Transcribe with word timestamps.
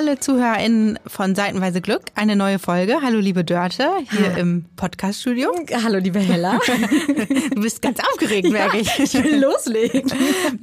Alle 0.00 0.18
ZuhörerInnen 0.18 0.98
von 1.06 1.34
Seitenweise 1.34 1.82
Glück, 1.82 2.04
eine 2.14 2.34
neue 2.34 2.58
Folge. 2.58 3.02
Hallo 3.02 3.18
liebe 3.18 3.44
Dörte, 3.44 3.86
hier 4.10 4.32
ha. 4.32 4.38
im 4.38 4.64
Podcaststudio. 4.74 5.50
Hallo 5.84 5.98
liebe 5.98 6.20
Hella. 6.20 6.58
du 7.54 7.60
bist 7.60 7.82
ganz 7.82 7.98
aufgeregt, 8.00 8.48
merke 8.48 8.78
ja, 8.78 8.82
ich. 8.82 8.98
Ich 8.98 9.22
will 9.22 9.42
loslegen. 9.44 10.10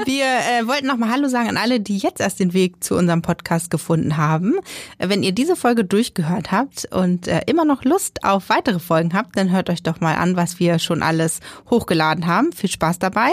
Wir 0.05 0.25
äh, 0.25 0.65
wollten 0.67 0.87
nochmal 0.87 1.11
Hallo 1.11 1.27
sagen 1.27 1.49
an 1.49 1.57
alle, 1.57 1.79
die 1.79 1.99
jetzt 1.99 2.19
erst 2.19 2.39
den 2.39 2.55
Weg 2.55 2.83
zu 2.83 2.95
unserem 2.95 3.21
Podcast 3.21 3.69
gefunden 3.69 4.17
haben. 4.17 4.55
Wenn 4.97 5.21
ihr 5.21 5.33
diese 5.33 5.55
Folge 5.55 5.83
durchgehört 5.83 6.51
habt 6.51 6.87
und 6.91 7.27
äh, 7.27 7.41
immer 7.45 7.63
noch 7.63 7.83
Lust 7.83 8.23
auf 8.23 8.49
weitere 8.49 8.79
Folgen 8.79 9.13
habt, 9.13 9.37
dann 9.37 9.51
hört 9.51 9.69
euch 9.69 9.83
doch 9.83 9.99
mal 9.99 10.15
an, 10.15 10.35
was 10.35 10.59
wir 10.59 10.79
schon 10.79 11.03
alles 11.03 11.41
hochgeladen 11.69 12.25
haben. 12.25 12.53
Viel 12.53 12.71
Spaß 12.71 12.97
dabei. 12.97 13.29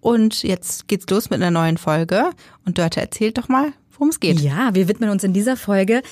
Und 0.00 0.42
jetzt 0.42 0.86
geht's 0.86 1.06
los 1.08 1.30
mit 1.30 1.40
einer 1.40 1.50
neuen 1.50 1.78
Folge. 1.78 2.28
Und 2.66 2.76
Dörte, 2.76 3.00
erzählt 3.00 3.38
doch 3.38 3.48
mal, 3.48 3.72
worum 3.98 4.10
es 4.10 4.20
geht. 4.20 4.40
Ja, 4.40 4.74
wir 4.74 4.88
widmen 4.88 5.10
uns 5.10 5.24
in 5.24 5.32
dieser 5.32 5.56
Folge 5.56 6.02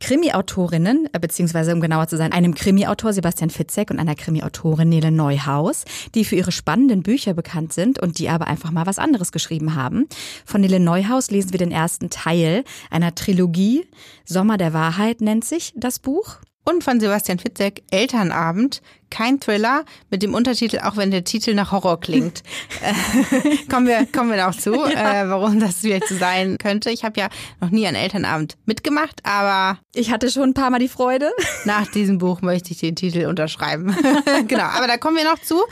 Krimi-Autorinnen, 0.00 1.08
äh, 1.12 1.18
beziehungsweise 1.18 1.74
um 1.74 1.80
genauer 1.80 2.08
zu 2.08 2.16
sein, 2.16 2.32
einem 2.32 2.54
Krimi-Autor 2.54 3.12
Sebastian 3.12 3.50
Fitzek 3.50 3.90
und 3.90 3.98
einer 3.98 4.14
Krimi-Autorin 4.14 4.88
Nele 4.88 5.10
Neuhaus, 5.10 5.84
die 6.14 6.24
für 6.24 6.36
ihre 6.36 6.52
spannenden 6.52 7.02
Bücher 7.02 7.34
bekannt 7.34 7.72
sind 7.72 7.98
und 7.98 8.18
die 8.18 8.28
aber 8.28 8.46
einfach 8.46 8.70
mal 8.70 8.86
was 8.86 8.98
anderes 8.98 9.32
geschrieben 9.32 9.74
haben. 9.74 10.08
Von 10.44 10.60
Nele 10.60 10.80
Neuhaus 10.80 11.30
lesen 11.30 11.52
wir 11.52 11.58
den 11.58 11.72
ersten 11.72 12.10
Teil 12.10 12.64
einer 12.90 13.14
Trilogie. 13.14 13.86
Sommer 14.24 14.56
der 14.56 14.72
Wahrheit 14.72 15.20
nennt 15.20 15.44
sich 15.44 15.72
das 15.76 15.98
Buch. 15.98 16.38
Und 16.64 16.84
von 16.84 17.00
Sebastian 17.00 17.38
Fitzek, 17.38 17.82
Elternabend, 17.90 18.82
kein 19.10 19.40
Thriller, 19.40 19.84
mit 20.10 20.22
dem 20.22 20.32
Untertitel, 20.32 20.78
auch 20.78 20.96
wenn 20.96 21.10
der 21.10 21.24
Titel 21.24 21.54
nach 21.54 21.72
Horror 21.72 22.00
klingt. 22.00 22.42
äh, 22.82 23.56
kommen 23.68 23.86
wir, 23.86 24.06
kommen 24.06 24.30
wir 24.30 24.48
auch 24.48 24.54
zu, 24.54 24.72
ja. 24.72 25.24
äh, 25.24 25.28
warum 25.28 25.60
das 25.60 25.78
vielleicht 25.78 26.08
so 26.08 26.16
sein 26.16 26.56
könnte. 26.58 26.90
Ich 26.90 27.04
habe 27.04 27.20
ja 27.20 27.28
noch 27.60 27.70
nie 27.70 27.86
einen 27.86 27.96
Elternabend 27.96 28.56
mitgemacht, 28.64 29.20
aber... 29.24 29.78
Ich 29.94 30.10
hatte 30.10 30.30
schon 30.30 30.50
ein 30.50 30.54
paar 30.54 30.70
Mal 30.70 30.78
die 30.78 30.88
Freude. 30.88 31.30
Nach 31.64 31.86
diesem 31.86 32.18
Buch 32.18 32.42
möchte 32.42 32.70
ich 32.70 32.78
den 32.78 32.96
Titel 32.96 33.26
unterschreiben. 33.26 33.94
genau, 34.48 34.64
aber 34.64 34.86
da 34.86 34.96
kommen 34.96 35.16
wir 35.16 35.24
noch 35.24 35.40
zu. 35.40 35.62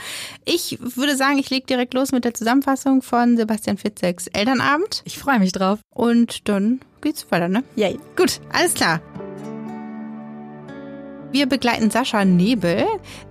Ich 0.45 0.77
würde 0.79 1.15
sagen, 1.15 1.39
ich 1.39 1.49
lege 1.49 1.65
direkt 1.65 1.93
los 1.93 2.11
mit 2.11 2.25
der 2.25 2.33
Zusammenfassung 2.33 3.01
von 3.01 3.37
Sebastian 3.37 3.77
Fitzeks 3.77 4.27
Elternabend. 4.27 5.01
Ich 5.05 5.17
freue 5.17 5.39
mich 5.39 5.53
drauf. 5.53 5.79
Und 5.89 6.47
dann 6.49 6.81
geht's 7.01 7.25
weiter, 7.31 7.47
ne? 7.47 7.63
Yay. 7.75 7.97
Gut, 8.15 8.39
alles 8.51 8.73
klar. 8.73 9.01
Wir 11.31 11.45
begleiten 11.45 11.89
Sascha 11.89 12.25
Nebel, 12.25 12.85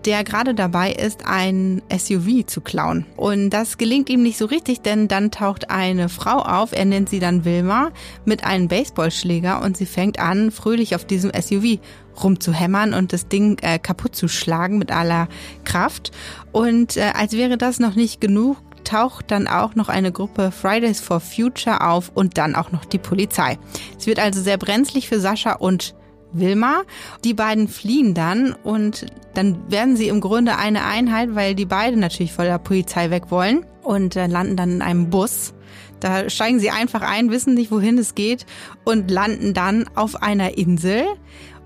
der 0.07 0.25
gerade 0.25 0.55
dabei 0.55 0.91
ist, 0.91 1.27
ein 1.27 1.83
SUV 1.95 2.47
zu 2.47 2.63
klauen. 2.63 3.05
Und 3.15 3.51
das 3.51 3.77
gelingt 3.77 4.09
ihm 4.09 4.23
nicht 4.23 4.39
so 4.39 4.47
richtig, 4.47 4.81
denn 4.81 5.07
dann 5.07 5.31
taucht 5.31 5.71
eine 5.71 6.09
Frau 6.09 6.39
auf, 6.39 6.73
er 6.73 6.87
nennt 6.87 7.11
sie 7.11 7.19
dann 7.19 7.45
Wilma, 7.45 7.91
mit 8.25 8.43
einem 8.43 8.69
Baseballschläger 8.69 9.63
und 9.63 9.77
sie 9.77 9.85
fängt 9.85 10.19
an, 10.19 10.51
fröhlich 10.51 10.95
auf 10.95 11.05
diesem 11.05 11.31
SUV 11.31 11.79
rumzuhämmern 12.23 12.95
und 12.95 13.13
das 13.13 13.29
Ding 13.29 13.59
äh, 13.61 13.79
kaputt 13.79 14.17
zu 14.17 14.29
schlagen 14.29 14.79
mit 14.79 14.91
aller 14.91 15.29
Kraft. 15.65 16.11
Und 16.53 16.97
äh, 16.97 17.13
als 17.15 17.35
wäre 17.35 17.59
das 17.59 17.81
noch 17.81 17.97
nicht 17.97 18.19
genug, 18.19 18.57
taucht 18.83 19.31
dann 19.31 19.47
auch 19.47 19.75
noch 19.75 19.91
eine 19.91 20.11
Gruppe 20.11 20.53
Fridays 20.53 21.01
for 21.01 21.21
Future 21.21 21.87
auf 21.87 22.11
und 22.15 22.39
dann 22.39 22.55
auch 22.55 22.73
noch 22.73 22.87
die 22.87 22.99
Polizei. 22.99 23.59
Es 23.99 24.07
wird 24.07 24.19
also 24.19 24.41
sehr 24.41 24.57
brenzlig 24.57 25.07
für 25.07 25.21
Sascha 25.21 25.53
und 25.53 25.95
Wilma. 26.33 26.83
Die 27.25 27.35
beiden 27.35 27.69
fliehen 27.69 28.15
dann 28.15 28.55
und 28.63 29.07
dann 29.35 29.71
werden 29.71 29.97
sie 29.97 30.09
im 30.09 30.21
Grunde 30.21 30.57
eine 30.57 30.85
Einheit, 30.85 31.35
weil 31.35 31.55
die 31.55 31.67
beiden 31.67 32.01
natürlich 32.01 32.33
vor 32.33 32.45
der 32.45 32.59
Polizei 32.59 33.11
weg 33.11 33.31
wollen 33.31 33.65
und 33.83 34.17
äh, 34.17 34.27
landen 34.27 34.57
dann 34.57 34.71
in 34.71 34.83
einem 34.83 35.11
Bus. 35.11 35.55
Da 36.01 36.31
steigen 36.31 36.61
sie 36.61 36.71
einfach 36.71 37.03
ein, 37.03 37.31
wissen 37.31 37.55
nicht, 37.55 37.71
wohin 37.71 37.99
es 37.99 38.15
geht 38.15 38.47
und 38.85 39.11
landen 39.11 39.55
dann 39.55 39.89
auf 39.95 40.23
einer 40.23 40.57
Insel, 40.57 41.05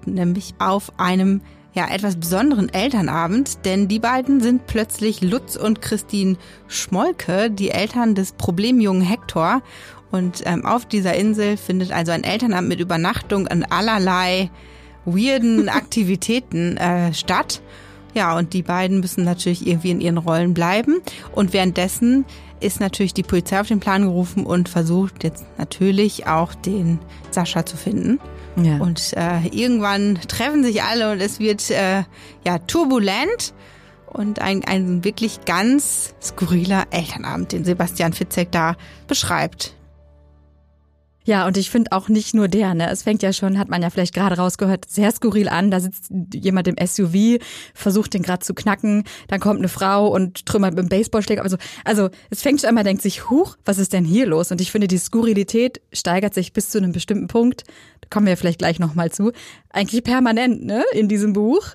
nämlich 0.06 0.54
auf 0.58 0.98
einem 0.98 1.40
ja, 1.74 1.88
etwas 1.88 2.16
besonderen 2.16 2.68
Elternabend, 2.72 3.64
denn 3.64 3.88
die 3.88 3.98
beiden 3.98 4.40
sind 4.40 4.66
plötzlich 4.66 5.20
Lutz 5.22 5.56
und 5.56 5.82
Christine 5.82 6.36
Schmolke, 6.68 7.50
die 7.50 7.70
Eltern 7.70 8.14
des 8.14 8.32
Problemjungen 8.32 9.02
Hector. 9.02 9.60
Und 10.12 10.42
ähm, 10.46 10.64
auf 10.64 10.86
dieser 10.86 11.14
Insel 11.14 11.56
findet 11.56 11.90
also 11.90 12.12
ein 12.12 12.22
Elternabend 12.22 12.68
mit 12.68 12.80
Übernachtung 12.80 13.48
an 13.48 13.64
allerlei 13.64 14.50
weirden 15.04 15.68
Aktivitäten 15.68 16.76
äh, 16.76 17.12
statt. 17.12 17.60
Ja, 18.14 18.38
und 18.38 18.52
die 18.52 18.62
beiden 18.62 19.00
müssen 19.00 19.24
natürlich 19.24 19.66
irgendwie 19.66 19.90
in 19.90 20.00
ihren 20.00 20.18
Rollen 20.18 20.54
bleiben. 20.54 21.00
Und 21.32 21.52
währenddessen 21.52 22.24
ist 22.60 22.78
natürlich 22.78 23.14
die 23.14 23.24
Polizei 23.24 23.60
auf 23.60 23.66
den 23.66 23.80
Plan 23.80 24.02
gerufen 24.02 24.46
und 24.46 24.68
versucht 24.68 25.24
jetzt 25.24 25.44
natürlich 25.58 26.28
auch 26.28 26.54
den 26.54 27.00
Sascha 27.32 27.66
zu 27.66 27.76
finden. 27.76 28.20
Ja. 28.56 28.78
Und 28.78 29.12
äh, 29.16 29.46
irgendwann 29.48 30.18
treffen 30.28 30.62
sich 30.62 30.82
alle 30.82 31.12
und 31.12 31.20
es 31.20 31.40
wird 31.40 31.70
äh, 31.70 32.04
ja 32.44 32.58
turbulent 32.66 33.52
und 34.06 34.40
ein, 34.40 34.64
ein 34.64 35.04
wirklich 35.04 35.44
ganz 35.44 36.14
skurriler 36.22 36.84
Elternabend, 36.90 37.52
den 37.52 37.64
Sebastian 37.64 38.12
Fitzek 38.12 38.52
da 38.52 38.76
beschreibt. 39.08 39.74
Ja, 41.26 41.46
und 41.46 41.56
ich 41.56 41.70
finde 41.70 41.92
auch 41.92 42.10
nicht 42.10 42.34
nur 42.34 42.48
der, 42.48 42.74
ne? 42.74 42.90
Es 42.90 43.02
fängt 43.02 43.22
ja 43.22 43.32
schon, 43.32 43.58
hat 43.58 43.70
man 43.70 43.80
ja 43.82 43.88
vielleicht 43.88 44.14
gerade 44.14 44.36
rausgehört, 44.36 44.90
sehr 44.90 45.10
skurril 45.10 45.48
an. 45.48 45.70
Da 45.70 45.80
sitzt 45.80 46.10
jemand 46.34 46.68
im 46.68 46.76
SUV, 46.86 47.42
versucht 47.72 48.12
den 48.12 48.22
gerade 48.22 48.44
zu 48.44 48.52
knacken, 48.52 49.04
dann 49.28 49.40
kommt 49.40 49.60
eine 49.60 49.68
Frau 49.68 50.08
und 50.08 50.44
trümmert 50.44 50.74
mit 50.74 50.84
dem 50.84 50.88
Baseballschläger. 50.90 51.42
Also, 51.42 51.56
also 51.84 52.10
es 52.28 52.42
fängt 52.42 52.60
schon 52.60 52.68
einmal, 52.68 52.84
denkt 52.84 53.00
sich, 53.00 53.30
huch, 53.30 53.56
was 53.64 53.78
ist 53.78 53.94
denn 53.94 54.04
hier 54.04 54.26
los? 54.26 54.52
Und 54.52 54.60
ich 54.60 54.70
finde, 54.70 54.86
die 54.86 54.98
Skurrilität 54.98 55.80
steigert 55.92 56.34
sich 56.34 56.52
bis 56.52 56.68
zu 56.68 56.78
einem 56.78 56.92
bestimmten 56.92 57.28
Punkt. 57.28 57.64
Da 58.02 58.08
kommen 58.10 58.26
wir 58.26 58.36
vielleicht 58.36 58.58
gleich 58.58 58.78
nochmal 58.78 59.10
zu. 59.10 59.32
Eigentlich 59.70 60.04
permanent, 60.04 60.62
ne? 60.64 60.84
In 60.92 61.08
diesem 61.08 61.32
Buch 61.32 61.74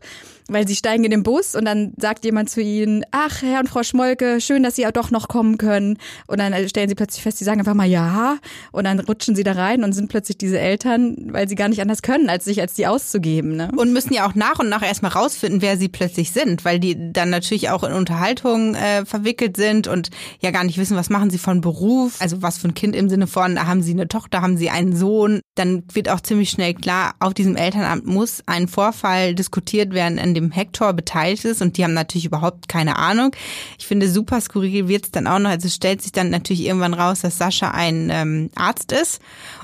weil 0.50 0.68
sie 0.68 0.76
steigen 0.76 1.04
in 1.04 1.12
den 1.12 1.24
Bus 1.24 1.56
und 1.56 1.66
dann 1.66 1.94
sagt 1.98 2.26
jemand 2.26 2.50
zu 2.50 2.62
ihnen, 2.62 3.04
ach, 3.12 3.42
Herr 3.42 3.60
und 3.60 3.70
Frau 3.70 3.84
Schmolke, 3.84 4.42
schön, 4.42 4.64
dass 4.64 4.76
Sie 4.76 4.84
ja 4.84 4.92
doch 4.92 5.12
noch 5.12 5.28
kommen 5.28 5.58
können. 5.58 5.98
Und 6.28 6.40
dann 6.40 6.54
stellen 6.70 6.90
sie 6.90 6.96
plötzlich 6.96 7.24
fest, 7.24 7.38
sie 7.38 7.44
sagen 7.44 7.60
einfach 7.60 7.74
mal 7.74 7.88
ja. 7.88 8.38
Und 8.72 8.86
dann 8.86 9.00
rutschen 9.00 9.36
sie 9.36 9.44
da 9.44 9.54
rein 9.54 9.84
und 9.84 9.94
sind 9.94 10.10
plötzlich 10.10 10.38
diese 10.38 10.60
Eltern, 10.60 11.18
weil 11.32 11.50
sie 11.50 11.56
gar 11.56 11.70
nicht 11.70 11.82
anders 11.82 12.02
können, 12.02 12.30
als 12.30 12.46
sich 12.46 12.62
als 12.62 12.74
die 12.74 12.88
auszugeben. 12.88 13.56
Ne? 13.56 13.70
Und 13.76 13.94
müssen 13.94 14.14
ja 14.14 14.28
auch 14.28 14.36
nach 14.36 14.60
und 14.60 14.70
nach 14.70 14.82
erstmal 14.82 15.12
rausfinden, 15.12 15.62
wer 15.62 15.78
sie 15.78 15.90
plötzlich 15.90 16.32
sind, 16.32 16.64
weil 16.66 16.80
die 16.80 17.12
dann 17.12 17.30
natürlich 17.30 17.70
auch 17.70 17.84
in 17.84 17.94
Unterhaltung 17.94 18.76
äh, 18.76 19.06
verwickelt 19.06 19.58
sind 19.58 19.88
und 19.88 20.10
ja 20.40 20.52
gar 20.52 20.64
nicht 20.64 20.78
wissen, 20.78 20.96
was 20.96 21.10
machen 21.10 21.30
sie 21.30 21.38
von 21.38 21.62
Beruf, 21.62 22.16
also 22.20 22.42
was 22.42 22.58
für 22.58 22.70
ein 22.70 22.74
Kind 22.74 22.96
im 22.96 23.10
Sinne 23.10 23.28
von, 23.28 23.60
haben 23.68 23.81
sie 23.81 23.92
eine 23.92 24.08
Tochter, 24.08 24.42
haben 24.42 24.58
sie 24.58 24.70
einen 24.70 24.96
Sohn. 24.96 25.42
Dann 25.56 25.84
wird 25.94 26.10
auch 26.10 26.22
ziemlich 26.22 26.50
schnell 26.50 26.74
klar, 26.74 27.16
auf 27.20 27.34
diesem 27.34 27.56
Elternamt 27.56 28.06
muss 28.06 28.42
ein 28.46 28.68
Vorfall 28.68 29.36
diskutiert 29.36 29.94
werden, 29.94 30.18
in 30.18 30.34
dem 30.34 30.39
Hector 30.52 30.94
beteiligt 30.94 31.46
ist 31.46 31.62
und 31.62 31.78
die 31.78 31.84
haben 31.84 31.94
natürlich 31.94 32.26
überhaupt 32.26 32.68
keine 32.68 32.98
Ahnung. 32.98 33.32
Ich 33.78 33.88
finde, 33.88 34.10
super 34.10 34.42
skurril 34.42 34.88
wird 34.88 35.06
es 35.06 35.12
dann 35.12 35.28
auch 35.28 35.40
noch. 35.40 35.50
Also 35.50 35.70
stellt 35.70 36.02
sich 36.02 36.12
dann 36.12 36.30
natürlich 36.30 36.66
irgendwann 36.66 36.94
raus, 36.94 37.22
dass 37.22 37.38
Sascha 37.38 37.72
ein 37.72 38.10
ähm, 38.12 38.50
Arzt 38.56 38.92
ist 38.92 39.22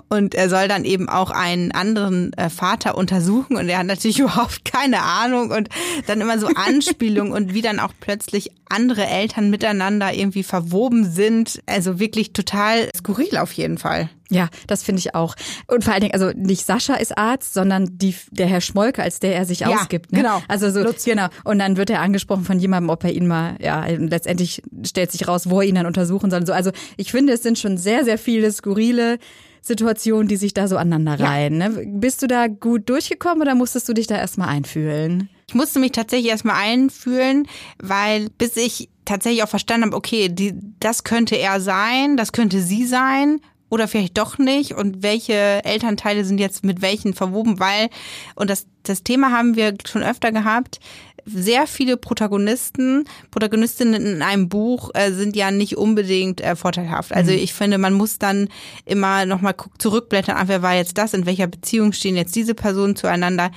und 0.09 0.35
er 0.35 0.49
soll 0.49 0.67
dann 0.67 0.85
eben 0.85 1.09
auch 1.09 1.31
einen 1.31 1.71
anderen 1.71 2.33
äh, 2.33 2.49
Vater 2.49 2.97
untersuchen 2.97 3.57
und 3.57 3.69
er 3.69 3.79
hat 3.79 3.87
natürlich 3.87 4.19
überhaupt 4.25 4.65
keine 4.65 5.01
Ahnung 5.01 5.51
und 5.51 5.69
dann 6.07 6.21
immer 6.21 6.39
so 6.39 6.47
Anspielungen 6.47 7.33
und 7.33 7.53
wie 7.53 7.61
dann 7.61 7.79
auch 7.79 7.93
plötzlich 7.99 8.51
andere 8.69 9.05
Eltern 9.05 9.49
miteinander 9.49 10.13
irgendwie 10.13 10.43
verwoben 10.43 11.09
sind. 11.09 11.61
Also 11.65 11.99
wirklich 11.99 12.33
total 12.33 12.89
skurril 12.95 13.37
auf 13.37 13.51
jeden 13.53 13.77
Fall. 13.77 14.09
Ja, 14.29 14.49
das 14.67 14.83
finde 14.83 14.99
ich 14.99 15.13
auch. 15.13 15.35
Und 15.67 15.83
vor 15.83 15.93
allen 15.93 16.01
Dingen, 16.01 16.13
also 16.13 16.31
nicht 16.35 16.65
Sascha 16.65 16.95
ist 16.95 17.17
Arzt, 17.17 17.53
sondern 17.53 17.97
die, 17.97 18.15
der 18.31 18.47
Herr 18.47 18.61
Schmolke, 18.61 19.03
als 19.03 19.19
der 19.19 19.35
er 19.35 19.45
sich 19.45 19.59
ja, 19.59 19.67
ausgibt. 19.67 20.11
Ne? 20.11 20.21
Genau. 20.21 20.41
Also 20.47 20.71
so, 20.71 20.81
Lutz. 20.81 21.05
genau. 21.05 21.27
Und 21.43 21.59
dann 21.59 21.77
wird 21.77 21.89
er 21.89 22.01
angesprochen 22.01 22.43
von 22.43 22.59
jemandem, 22.59 22.89
ob 22.89 23.03
er 23.03 23.11
ihn 23.11 23.27
mal, 23.27 23.55
ja, 23.61 23.85
letztendlich 23.85 24.63
stellt 24.85 25.11
sich 25.11 25.27
raus, 25.27 25.49
wo 25.49 25.61
er 25.61 25.67
ihn 25.67 25.75
dann 25.75 25.85
untersuchen 25.85 26.31
soll. 26.31 26.45
So, 26.45 26.53
also 26.53 26.71
ich 26.97 27.11
finde, 27.11 27.33
es 27.33 27.43
sind 27.43 27.59
schon 27.59 27.77
sehr, 27.77 28.03
sehr 28.03 28.17
viele 28.17 28.51
skurrile 28.51 29.19
Situationen, 29.61 30.27
die 30.27 30.37
sich 30.37 30.53
da 30.53 30.67
so 30.67 30.77
aneinander 30.77 31.19
reihen. 31.19 31.59
Ja. 31.59 31.69
Ne? 31.69 31.85
Bist 31.87 32.21
du 32.21 32.27
da 32.27 32.47
gut 32.47 32.89
durchgekommen 32.89 33.41
oder 33.41 33.55
musstest 33.55 33.87
du 33.89 33.93
dich 33.93 34.07
da 34.07 34.17
erstmal 34.17 34.49
einfühlen? 34.49 35.29
Ich 35.47 35.53
musste 35.53 35.79
mich 35.79 35.91
tatsächlich 35.91 36.31
erstmal 36.31 36.55
einfühlen, 36.55 37.47
weil 37.79 38.29
bis 38.37 38.57
ich 38.57 38.89
tatsächlich 39.05 39.43
auch 39.43 39.49
verstanden 39.49 39.87
habe, 39.87 39.95
okay, 39.95 40.29
die, 40.29 40.55
das 40.79 41.03
könnte 41.03 41.35
er 41.35 41.61
sein, 41.61 42.17
das 42.17 42.31
könnte 42.31 42.59
sie 42.61 42.85
sein 42.85 43.41
oder 43.75 43.89
vielleicht 43.89 44.17
doch 44.17 44.37
nicht 44.37 44.71
und 44.71 45.03
welche 45.03 45.33
Elternteile 45.65 46.23
sind 46.23 46.39
jetzt 46.39 46.63
mit 46.63 46.81
welchen 46.81 47.13
verwoben, 47.13 47.59
weil, 47.59 47.89
und 48.35 48.49
das, 48.49 48.67
das 48.83 49.03
Thema 49.03 49.31
haben 49.31 49.57
wir 49.57 49.73
schon 49.85 50.01
öfter 50.01 50.31
gehabt, 50.31 50.79
sehr 51.25 51.67
viele 51.67 51.97
Protagonisten, 51.97 53.03
Protagonistinnen 53.31 54.05
in 54.05 54.21
einem 54.21 54.47
Buch 54.47 54.91
äh, 54.93 55.11
sind 55.11 55.35
ja 55.35 55.51
nicht 55.51 55.75
unbedingt 55.75 56.39
äh, 56.39 56.55
vorteilhaft. 56.55 57.11
Also 57.13 57.31
mhm. 57.31 57.39
ich 57.39 57.53
finde, 57.53 57.77
man 57.77 57.93
muss 57.93 58.17
dann 58.17 58.47
immer 58.85 59.25
nochmal 59.25 59.55
zurückblättern, 59.77 60.37
ah, 60.37 60.43
wer 60.45 60.61
war 60.61 60.75
jetzt 60.75 60.97
das, 60.97 61.13
in 61.13 61.25
welcher 61.25 61.47
Beziehung 61.47 61.91
stehen 61.91 62.15
jetzt 62.15 62.35
diese 62.35 62.53
Personen 62.55 62.95
zueinander. 62.95 63.51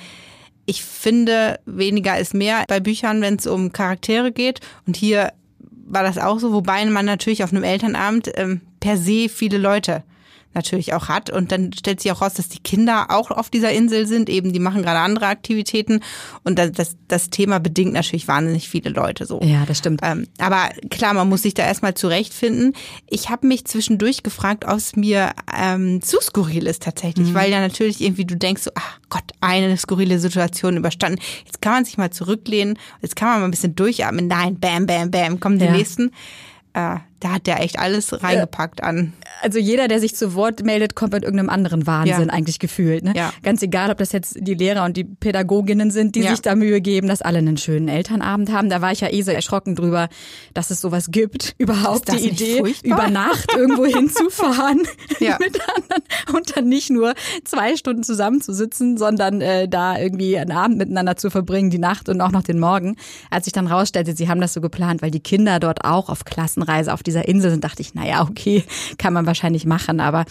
Ich 0.67 0.83
finde, 0.83 1.61
weniger 1.65 2.19
ist 2.19 2.35
mehr 2.35 2.65
bei 2.67 2.81
Büchern, 2.81 3.21
wenn 3.21 3.37
es 3.37 3.47
um 3.47 3.73
Charaktere 3.73 4.33
geht. 4.33 4.61
Und 4.87 4.97
hier 4.97 5.33
war 5.87 6.03
das 6.03 6.19
auch 6.19 6.41
so, 6.41 6.53
wobei 6.53 6.85
man 6.87 7.07
natürlich 7.07 7.45
auf 7.45 7.53
einem 7.53 7.65
Elternabend 7.65 8.33
ähm, 8.35 8.63
per 8.81 8.97
se 8.97 9.29
viele 9.29 9.59
Leute 9.59 10.03
natürlich 10.55 10.95
auch 10.95 11.09
hat. 11.09 11.31
Und 11.31 11.53
dann 11.53 11.73
stellt 11.73 12.01
sich 12.01 12.11
auch 12.13 12.23
raus, 12.23 12.35
dass 12.35 12.49
die 12.49 12.59
Kinder 12.59 13.07
auch 13.11 13.31
auf 13.31 13.51
dieser 13.51 13.73
Insel 13.73 14.07
sind, 14.07 14.29
eben 14.29 14.53
die 14.53 14.59
machen 14.59 14.83
gerade 14.83 14.99
andere 14.99 15.27
Aktivitäten. 15.27 16.01
Und 16.45 16.59
das, 16.59 16.97
das 17.07 17.31
Thema 17.31 17.61
bedingt 17.61 17.93
natürlich 17.93 18.29
wahnsinnig 18.29 18.69
viele 18.69 18.91
Leute 18.91 19.27
so. 19.27 19.41
Ja, 19.43 19.65
das 19.67 19.79
stimmt. 19.79 20.01
Ähm, 20.03 20.27
aber 20.39 20.71
klar, 20.91 21.15
man 21.15 21.29
muss 21.29 21.43
sich 21.43 21.55
da 21.55 21.65
erstmal 21.65 21.95
zurechtfinden. 21.95 22.75
Ich 23.09 23.31
habe 23.31 23.47
mich 23.47 23.67
zwischendurch 23.67 24.23
gefragt, 24.23 24.65
ob 24.65 24.77
es 24.77 24.97
mir 24.97 25.33
ähm, 25.57 26.03
zu 26.03 26.19
skurril 26.21 26.67
ist 26.67 26.83
tatsächlich, 26.83 27.29
mhm. 27.29 27.35
weil 27.35 27.51
ja 27.51 27.61
natürlich 27.61 28.01
irgendwie 28.01 28.25
du 28.25 28.37
denkst 28.37 28.63
so, 28.63 28.71
ach 28.75 28.99
Gott, 29.11 29.25
eine 29.41 29.77
skurrile 29.77 30.19
Situation 30.19 30.77
überstanden. 30.77 31.21
Jetzt 31.45 31.63
kann 31.63 31.73
man 31.73 31.85
sich 31.85 31.99
mal 31.99 32.11
zurücklehnen, 32.11 32.79
jetzt 33.01 33.17
kann 33.17 33.29
man 33.29 33.41
mal 33.41 33.45
ein 33.47 33.51
bisschen 33.53 33.77
durchatmen. 33.77 34.27
Nein, 34.27 34.59
bam, 34.59 34.87
bam, 34.87 35.11
bam, 35.11 35.41
kommen 35.41 35.59
die 35.59 35.67
ja. 35.67 35.73
nächsten 35.73 36.11
da 36.73 37.33
hat 37.33 37.47
der 37.47 37.61
echt 37.63 37.79
alles 37.79 38.23
reingepackt 38.23 38.83
an. 38.83 39.13
Also 39.43 39.59
jeder, 39.59 39.89
der 39.89 40.01
sich 40.01 40.15
zu 40.15 40.35
Wort 40.35 40.65
meldet, 40.65 40.95
kommt 40.95 41.13
mit 41.13 41.25
irgendeinem 41.25 41.51
anderen 41.51 41.87
Wahnsinn 41.87 42.29
ja. 42.29 42.33
eigentlich 42.33 42.59
gefühlt. 42.59 43.05
Ne? 43.05 43.13
Ja. 43.17 43.33
Ganz 43.43 43.63
egal, 43.63 43.91
ob 43.91 43.99
das 43.99 44.13
jetzt 44.13 44.37
die 44.41 44.55
Lehrer 44.55 44.85
und 44.85 44.97
die 44.97 45.05
Pädagoginnen 45.05 45.91
sind, 45.91 46.15
die 46.15 46.21
ja. 46.21 46.31
sich 46.31 46.43
da 46.43 46.55
Mühe 46.55 46.81
geben, 46.81 47.09
dass 47.09 47.23
alle 47.23 47.39
einen 47.39 47.57
schönen 47.57 47.89
Elternabend 47.89 48.53
haben. 48.53 48.69
Da 48.69 48.81
war 48.83 48.93
ich 48.93 49.01
ja 49.01 49.11
eh 49.11 49.23
so 49.23 49.33
erschrocken 49.33 49.75
drüber, 49.75 50.09
dass 50.55 50.71
es 50.71 50.81
sowas 50.81 51.11
gibt. 51.11 51.55
Überhaupt 51.59 52.13
die 52.13 52.29
Idee, 52.29 52.63
über 52.83 53.09
Nacht 53.09 53.53
irgendwo 53.57 53.85
hinzufahren 53.99 54.83
ja. 55.19 55.37
mit 55.41 55.59
anderen 55.77 56.03
und 56.35 56.57
dann 56.57 56.69
nicht 56.69 56.91
nur 56.91 57.15
zwei 57.45 57.77
Stunden 57.77 58.03
zusammenzusitzen, 58.03 58.97
sondern 58.97 59.41
äh, 59.41 59.69
da 59.69 59.99
irgendwie 59.99 60.39
einen 60.39 60.53
Abend 60.53 60.79
miteinander 60.79 61.17
zu 61.17 61.31
verbringen, 61.31 61.71
die 61.71 61.79
Nacht 61.79 62.09
und 62.09 62.21
auch 62.21 62.31
noch 62.31 62.43
den 62.43 62.59
Morgen. 62.59 62.97
Als 63.31 63.47
ich 63.47 63.53
dann 63.53 63.67
rausstellte, 63.67 64.15
sie 64.15 64.29
haben 64.29 64.41
das 64.41 64.53
so 64.53 64.61
geplant, 64.61 65.03
weil 65.03 65.11
die 65.11 65.21
Kinder 65.21 65.61
dort 65.61 65.85
auch 65.85 66.09
auf 66.09 66.25
Klassenreise 66.25 66.93
auf 66.93 67.03
dieser 67.03 67.29
Insel 67.29 67.51
sind, 67.51 67.65
dachte 67.65 67.83
ich, 67.83 67.95
naja, 67.95 68.23
okay, 68.23 68.65
kann 68.99 69.13
man 69.13 69.27
wahrscheinlich 69.27 69.67
machen. 69.67 70.01
Aber 70.01 70.25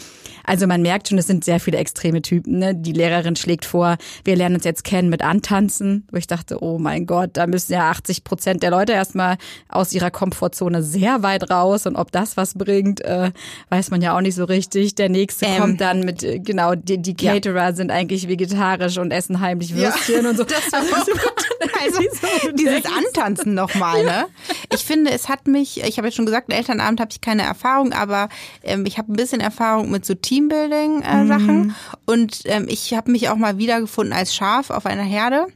also 0.44 0.66
man 0.66 0.82
merkt 0.82 1.10
schon, 1.10 1.18
es 1.18 1.28
sind 1.28 1.44
sehr 1.44 1.60
viele 1.60 1.78
extreme 1.78 2.22
Typen. 2.22 2.60
Ne? 2.60 2.74
Die 2.74 2.94
Lehrerin 2.94 3.36
schlägt 3.36 3.66
vor, 3.66 3.98
wir 4.24 4.36
lernen 4.36 4.56
uns 4.56 4.64
jetzt 4.64 4.84
kennen 4.84 5.10
mit 5.10 5.22
Antanzen, 5.22 6.08
wo 6.12 6.18
ich 6.18 6.28
dachte, 6.28 6.64
oh 6.64 6.80
mein 6.80 7.06
Gott, 7.06 7.32
da 7.34 7.48
müssen 7.48 7.74
ja 7.74 7.90
80 7.90 8.24
Prozent 8.24 8.64
der 8.64 8.72
Leute 8.72 8.94
erstmal 8.94 9.38
aus 9.68 9.94
ihrer 9.94 10.10
Komfortzone 10.10 10.84
sehr 10.84 11.22
weit 11.22 11.52
raus. 11.52 11.86
Und 11.86 11.96
ob 11.96 12.12
das 12.12 12.38
was 12.38 12.54
bringt, 12.54 13.02
äh, 13.02 13.32
weiß 13.70 13.92
man 13.92 14.02
ja 14.02 14.16
auch 14.16 14.22
nicht 14.22 14.36
so 14.36 14.46
richtig. 14.46 14.96
Der 14.96 15.10
nächste 15.10 15.46
ähm, 15.46 15.60
kommt 15.60 15.82
dann 15.88 16.02
mit, 16.02 16.24
äh, 16.24 16.40
genau, 16.40 16.76
die, 16.76 17.02
die 17.02 17.16
Caterer 17.16 17.70
ja. 17.70 17.74
sind 17.74 17.92
eigentlich 17.92 18.28
vegetarisch 18.28 18.98
und 18.98 19.12
essen 19.12 19.40
heimlich 19.40 19.76
Würstchen 19.76 20.24
ja, 20.24 20.30
und 20.30 20.38
so. 20.38 20.44
Das 20.58 20.72
war 20.72 20.80
also, 20.80 21.12
also 22.00 22.52
dieses 22.54 22.84
Antanzen 22.86 23.54
nochmal, 23.54 24.04
ne? 24.04 24.26
Ich 24.74 24.84
finde, 24.84 25.12
es 25.12 25.30
hat 25.30 25.48
mich, 25.48 25.84
ich 25.84 25.98
habe 25.98 26.08
ja 26.08 26.12
schon 26.12 26.26
gesagt, 26.26 26.52
Elternabend 26.52 27.00
habe 27.00 27.10
ich 27.12 27.22
keine 27.22 27.44
Erfahrung, 27.44 27.94
aber 27.94 28.30
ähm, 28.64 28.86
ich 28.86 28.98
habe 28.98 29.12
ein 29.12 29.16
bisschen 29.16 29.40
Erfahrung 29.42 29.92
mit 29.92 30.06
so 30.06 30.14
Teambuilding-Sachen. 30.14 31.50
Äh, 31.50 31.64
mhm. 31.64 31.76
Und 32.06 32.42
ähm, 32.46 32.66
ich 32.70 32.94
habe 32.94 33.12
mich 33.12 33.30
auch 33.30 33.36
mal 33.36 33.58
wiedergefunden 33.58 34.14
als 34.14 34.36
Schaf 34.36 34.70
auf 34.70 34.86
einer 34.86 35.04
Herde. 35.04 35.48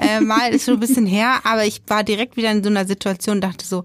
Äh, 0.00 0.20
mal 0.20 0.52
ist 0.52 0.64
schon 0.64 0.74
ein 0.74 0.80
bisschen 0.80 1.06
her, 1.18 1.40
aber 1.44 1.64
ich 1.64 1.82
war 1.86 2.04
direkt 2.04 2.36
wieder 2.36 2.50
in 2.50 2.62
so 2.62 2.70
einer 2.70 2.86
Situation, 2.86 3.40
dachte 3.40 3.64
so, 3.66 3.84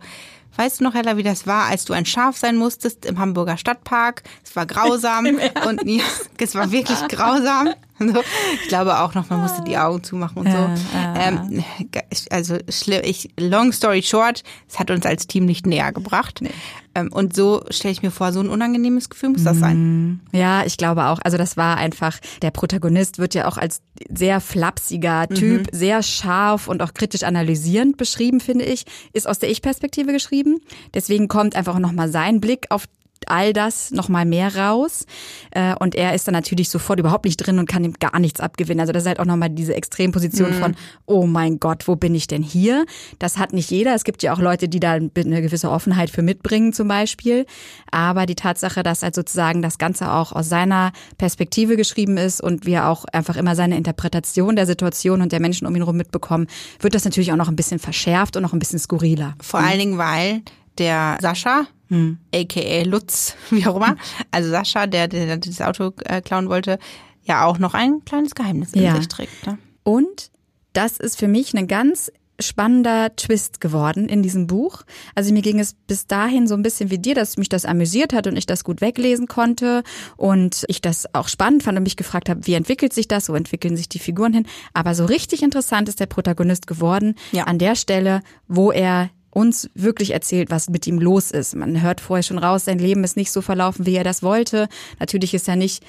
Weißt 0.56 0.80
du 0.80 0.84
noch, 0.84 0.94
Hella, 0.94 1.18
wie 1.18 1.24
das 1.24 1.48
war, 1.48 1.66
als 1.66 1.86
du 1.86 1.94
ein 1.94 2.06
Schaf 2.06 2.38
sein 2.38 2.58
musstest 2.58 3.06
im 3.06 3.20
Hamburger 3.20 3.58
Stadtpark? 3.58 4.24
Es 4.44 4.56
war 4.56 4.66
grausam 4.66 5.26
und 5.68 5.84
ja, 5.86 6.04
es 6.38 6.56
war 6.56 6.72
wirklich 6.72 7.00
grausam. 7.08 7.74
Ich 8.62 8.68
glaube 8.68 9.00
auch 9.00 9.14
noch, 9.14 9.30
man 9.30 9.42
musste 9.42 9.64
die 9.64 9.78
Augen 9.78 10.04
zumachen 10.04 10.38
und 10.38 10.52
so. 10.52 10.58
Ja, 10.98 11.16
ähm, 11.16 11.64
also 12.30 12.58
ich, 13.04 13.30
long 13.38 13.72
story 13.72 14.02
short, 14.02 14.44
es 14.68 14.80
hat 14.80 14.92
uns 14.92 15.06
als 15.06 15.28
Team 15.28 15.46
nicht 15.46 15.66
näher 15.66 15.92
gebracht. 15.92 16.40
Nee. 16.42 16.52
Ähm, 16.96 17.12
und 17.12 17.36
so 17.36 17.64
stelle 17.70 17.92
ich 17.92 18.04
mir 18.04 18.12
vor, 18.12 18.32
so 18.32 18.40
ein 18.40 18.50
unangenehmes 18.50 19.10
Gefühl 19.10 19.30
muss 19.30 19.44
das 19.44 19.58
sein. 19.58 19.78
Mhm. 19.78 20.20
Ja, 20.32 20.64
ich 20.66 20.78
glaube 20.78 21.06
auch. 21.06 21.20
Also 21.24 21.38
das 21.38 21.58
war 21.58 21.78
einfach, 21.78 22.20
der 22.42 22.52
Protagonist 22.52 23.18
wird 23.18 23.34
ja 23.34 23.48
auch 23.48 23.58
als 23.58 23.82
sehr 24.10 24.42
flapsiger 24.42 25.28
Typ, 25.28 25.62
mhm. 25.62 25.78
sehr 25.78 26.04
scharf 26.04 26.68
und 26.68 26.82
auch 26.82 26.94
kritisch 26.94 27.24
analysierend 27.24 27.98
beschrieben, 27.98 28.40
finde 28.40 28.66
ich. 28.66 28.86
Ist 29.12 29.28
aus 29.28 29.40
der 29.40 29.50
Ich-Perspektive 29.50 30.12
geschrieben. 30.12 30.60
Deswegen 30.94 31.28
kommt 31.28 31.56
einfach 31.56 31.80
nochmal 31.80 32.10
sein 32.10 32.40
Blick 32.40 32.68
auf 32.70 32.88
all 33.30 33.54
das 33.54 33.92
nochmal 33.92 34.26
mehr 34.26 34.56
raus. 34.56 35.06
Äh, 35.52 35.76
und 35.80 35.96
er 35.96 36.14
ist 36.14 36.28
dann 36.28 36.34
natürlich 36.34 36.70
sofort 36.70 37.00
überhaupt 37.00 37.26
nicht 37.26 37.38
drin 37.38 37.60
und 37.60 37.68
kann 37.68 37.84
ihm 37.84 37.94
gar 37.94 38.20
nichts 38.20 38.40
abgewinnen. 38.40 38.80
Also 38.80 38.94
das 38.94 39.04
ist 39.04 39.08
halt 39.08 39.20
auch 39.20 39.26
nochmal 39.26 39.50
diese 39.50 39.76
Extremposition 39.76 40.52
mhm. 40.52 40.60
von, 40.60 40.76
oh 41.06 41.26
mein 41.26 41.60
Gott, 41.60 41.88
wo 41.88 41.96
bin 41.96 42.16
ich 42.16 42.28
denn 42.28 42.44
hier? 42.44 42.86
Das 43.20 43.38
hat 43.38 43.54
nicht 43.54 43.72
jeder. 43.72 43.94
Es 43.94 44.04
gibt 44.04 44.24
ja 44.24 44.34
auch 44.34 44.40
Leute, 44.40 44.68
die 44.68 44.80
da 44.80 44.94
eine 44.94 45.10
gewisse 45.42 45.70
Offenheit 45.70 46.10
für 46.10 46.22
mitbringen 46.22 46.74
zum 46.74 46.88
Beispiel. 46.88 47.46
Aber 47.92 48.26
die 48.26 48.36
Tatsache, 48.36 48.84
dass 48.84 49.04
halt 49.04 49.16
sozusagen 49.16 49.62
das 49.62 49.78
Ganze 49.78 50.12
auch 50.12 50.32
aus 50.32 50.50
seiner 50.50 50.92
Perspektive 51.18 51.78
geschrieben 51.78 52.18
ist 52.18 52.42
und 52.42 52.66
wir 52.66 52.88
auch 52.88 53.06
einfach 53.06 53.36
immer 53.36 53.56
seine 53.56 53.78
Interpretation 53.78 54.56
der 54.56 54.66
Situation 54.66 55.22
und 55.22 55.32
der 55.32 55.40
Menschen 55.40 55.68
um 55.68 55.76
ihn 55.76 55.82
herum 55.82 55.98
mitbekommen, 55.98 56.48
wird 56.80 56.96
das 56.96 57.06
natürlich 57.06 57.32
auch 57.32 57.38
noch 57.38 57.50
ein 57.50 57.56
bisschen 57.56 57.80
verschärft 57.80 58.36
und 58.36 58.44
noch 58.44 58.54
ein 58.54 58.60
bisschen 58.60 58.80
skurriler. 58.80 59.36
Vor 59.42 59.60
allen 59.60 59.80
Dingen, 59.80 59.98
weil 59.98 60.42
der 60.78 61.18
Sascha, 61.22 61.68
hm. 61.94 62.18
aka 62.34 62.84
Lutz, 62.84 63.36
wie 63.50 63.66
auch 63.68 63.76
immer, 63.76 63.96
also 64.32 64.50
Sascha, 64.50 64.88
der, 64.88 65.08
der 65.08 65.38
das 65.38 65.62
Auto 65.62 65.94
äh, 66.06 66.22
klauen 66.22 66.50
wollte, 66.50 66.80
ja 67.24 67.46
auch 67.46 67.60
noch 67.60 67.74
ein 67.74 68.04
kleines 68.06 68.36
Geheimnis 68.36 68.74
in 68.74 68.84
ja. 68.84 68.96
sich 68.96 69.08
trägt. 69.08 69.48
Ne? 69.48 69.58
Und 69.84 70.32
das 70.74 70.98
ist 70.98 71.20
für 71.20 71.28
mich 71.28 71.54
ein 71.56 71.68
ganz 71.68 72.12
spannender 72.40 73.16
Twist 73.16 73.62
geworden 73.62 74.10
in 74.10 74.24
diesem 74.24 74.48
Buch. 74.48 74.82
Also 75.14 75.32
mir 75.34 75.44
ging 75.44 75.60
es 75.60 75.76
bis 75.88 76.08
dahin 76.08 76.48
so 76.48 76.56
ein 76.56 76.64
bisschen 76.64 76.90
wie 76.90 76.98
dir, 76.98 77.14
dass 77.14 77.38
mich 77.38 77.48
das 77.48 77.64
amüsiert 77.64 78.12
hat 78.12 78.26
und 78.26 78.36
ich 78.36 78.48
das 78.48 78.64
gut 78.64 78.82
weglesen 78.82 79.28
konnte 79.28 79.84
und 80.18 80.66
ich 80.68 80.82
das 80.82 81.14
auch 81.14 81.28
spannend 81.28 81.64
fand 81.64 81.78
und 81.78 81.84
mich 81.84 81.96
gefragt 81.96 82.30
habe, 82.30 82.46
wie 82.48 82.56
entwickelt 82.56 82.92
sich 82.92 83.08
das, 83.08 83.30
wo 83.30 83.36
entwickeln 83.36 83.78
sich 83.78 83.88
die 83.88 84.00
Figuren 84.00 84.34
hin. 84.34 84.48
Aber 84.74 84.96
so 84.96 85.06
richtig 85.06 85.44
interessant 85.44 85.88
ist 85.90 86.00
der 86.00 86.08
Protagonist 86.08 86.66
geworden 86.66 87.16
ja. 87.32 87.44
an 87.44 87.60
der 87.60 87.76
Stelle, 87.76 88.22
wo 88.48 88.72
er 88.72 89.12
uns 89.34 89.70
wirklich 89.74 90.12
erzählt, 90.12 90.52
was 90.52 90.70
mit 90.70 90.88
ihm 90.88 91.00
los 91.00 91.32
ist. 91.32 91.56
Man 91.56 91.82
hört 91.82 92.02
vorher 92.02 92.24
schon 92.24 92.38
raus, 92.38 92.66
sein 92.66 92.80
Leben 92.80 93.04
ist 93.04 93.18
nicht 93.18 93.32
so 93.32 93.42
verlaufen, 93.42 93.86
wie 93.86 93.96
er 93.96 94.04
das 94.04 94.24
wollte. 94.24 94.68
Natürlich 95.00 95.34
ist 95.34 95.48
er 95.48 95.56
nicht 95.56 95.84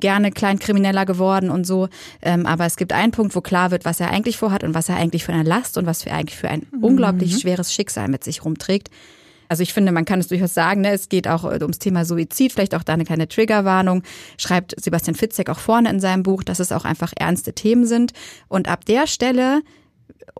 gerne 0.00 0.32
Kleinkrimineller 0.32 1.06
geworden 1.06 1.50
und 1.50 1.66
so. 1.66 1.88
Ähm, 2.22 2.46
aber 2.46 2.66
es 2.66 2.76
gibt 2.76 2.92
einen 2.92 3.12
Punkt, 3.12 3.34
wo 3.34 3.40
klar 3.40 3.70
wird, 3.70 3.84
was 3.84 4.00
er 4.00 4.10
eigentlich 4.10 4.36
vorhat 4.36 4.64
und 4.64 4.74
was 4.74 4.88
er 4.88 4.96
eigentlich 4.96 5.24
für 5.24 5.32
eine 5.32 5.44
Last 5.44 5.78
und 5.78 5.86
was 5.86 6.04
er 6.04 6.16
eigentlich 6.16 6.38
für 6.38 6.48
ein 6.48 6.66
mhm. 6.72 6.84
unglaublich 6.84 7.40
schweres 7.40 7.72
Schicksal 7.72 8.08
mit 8.08 8.24
sich 8.24 8.44
rumträgt. 8.44 8.90
Also 9.48 9.62
ich 9.62 9.72
finde, 9.72 9.92
man 9.92 10.04
kann 10.04 10.20
es 10.20 10.28
durchaus 10.28 10.54
sagen, 10.54 10.80
ne? 10.80 10.90
es 10.90 11.08
geht 11.08 11.28
auch 11.28 11.44
äh, 11.44 11.58
ums 11.60 11.78
Thema 11.78 12.04
Suizid, 12.04 12.52
vielleicht 12.52 12.74
auch 12.74 12.82
da 12.82 12.94
eine 12.94 13.04
kleine 13.04 13.28
Triggerwarnung, 13.28 14.02
schreibt 14.36 14.74
Sebastian 14.82 15.14
Fitzek 15.14 15.50
auch 15.50 15.58
vorne 15.58 15.90
in 15.90 16.00
seinem 16.00 16.22
Buch, 16.22 16.42
dass 16.42 16.60
es 16.60 16.72
auch 16.72 16.84
einfach 16.84 17.12
ernste 17.16 17.52
Themen 17.52 17.86
sind. 17.86 18.12
Und 18.48 18.68
ab 18.68 18.84
der 18.84 19.06
Stelle 19.06 19.62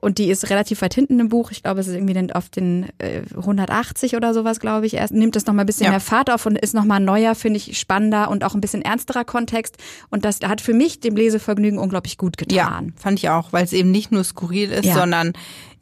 und 0.01 0.19
die 0.19 0.29
ist 0.29 0.51
relativ 0.51 0.83
weit 0.83 0.95
hinten 0.95 1.19
im 1.19 1.29
Buch. 1.29 1.51
Ich 1.51 1.63
glaube, 1.63 1.81
es 1.81 1.89
ist 1.89 1.95
irgendwie 1.95 2.33
auf 2.35 2.49
den 2.49 2.89
äh, 2.99 3.23
180 3.35 4.17
oder 4.17 4.35
sowas, 4.35 4.61
glaube 4.61 4.87
ich. 4.87 4.95
Erst 4.95 5.15
nimmt 5.15 5.35
es 5.37 5.47
noch 5.47 5.55
mal 5.55 5.63
ein 5.63 5.67
bisschen 5.67 5.85
ja. 5.85 5.91
mehr 5.91 6.01
Fahrt 6.01 6.31
auf 6.31 6.45
und 6.47 6.59
ist 6.59 6.75
noch 6.75 6.85
mal 6.85 7.01
neuer, 7.01 7.35
finde 7.35 7.57
ich, 7.57 7.79
spannender 7.79 8.31
und 8.31 8.45
auch 8.45 8.55
ein 8.55 8.61
bisschen 8.61 8.83
ernsterer 8.83 9.25
Kontext. 9.25 9.79
Und 10.11 10.25
das 10.25 10.41
hat 10.41 10.61
für 10.61 10.75
mich 10.75 11.01
dem 11.01 11.17
Lesevergnügen 11.17 11.79
unglaublich 11.79 12.19
gut 12.19 12.37
getan. 12.37 12.55
Ja, 12.55 12.83
fand 12.97 13.19
ich 13.19 13.29
auch, 13.31 13.53
weil 13.53 13.65
es 13.65 13.73
eben 13.73 13.91
nicht 13.91 14.13
nur 14.13 14.25
skurril 14.25 14.71
ist, 14.71 14.85
ja. 14.85 14.95
sondern 14.95 15.33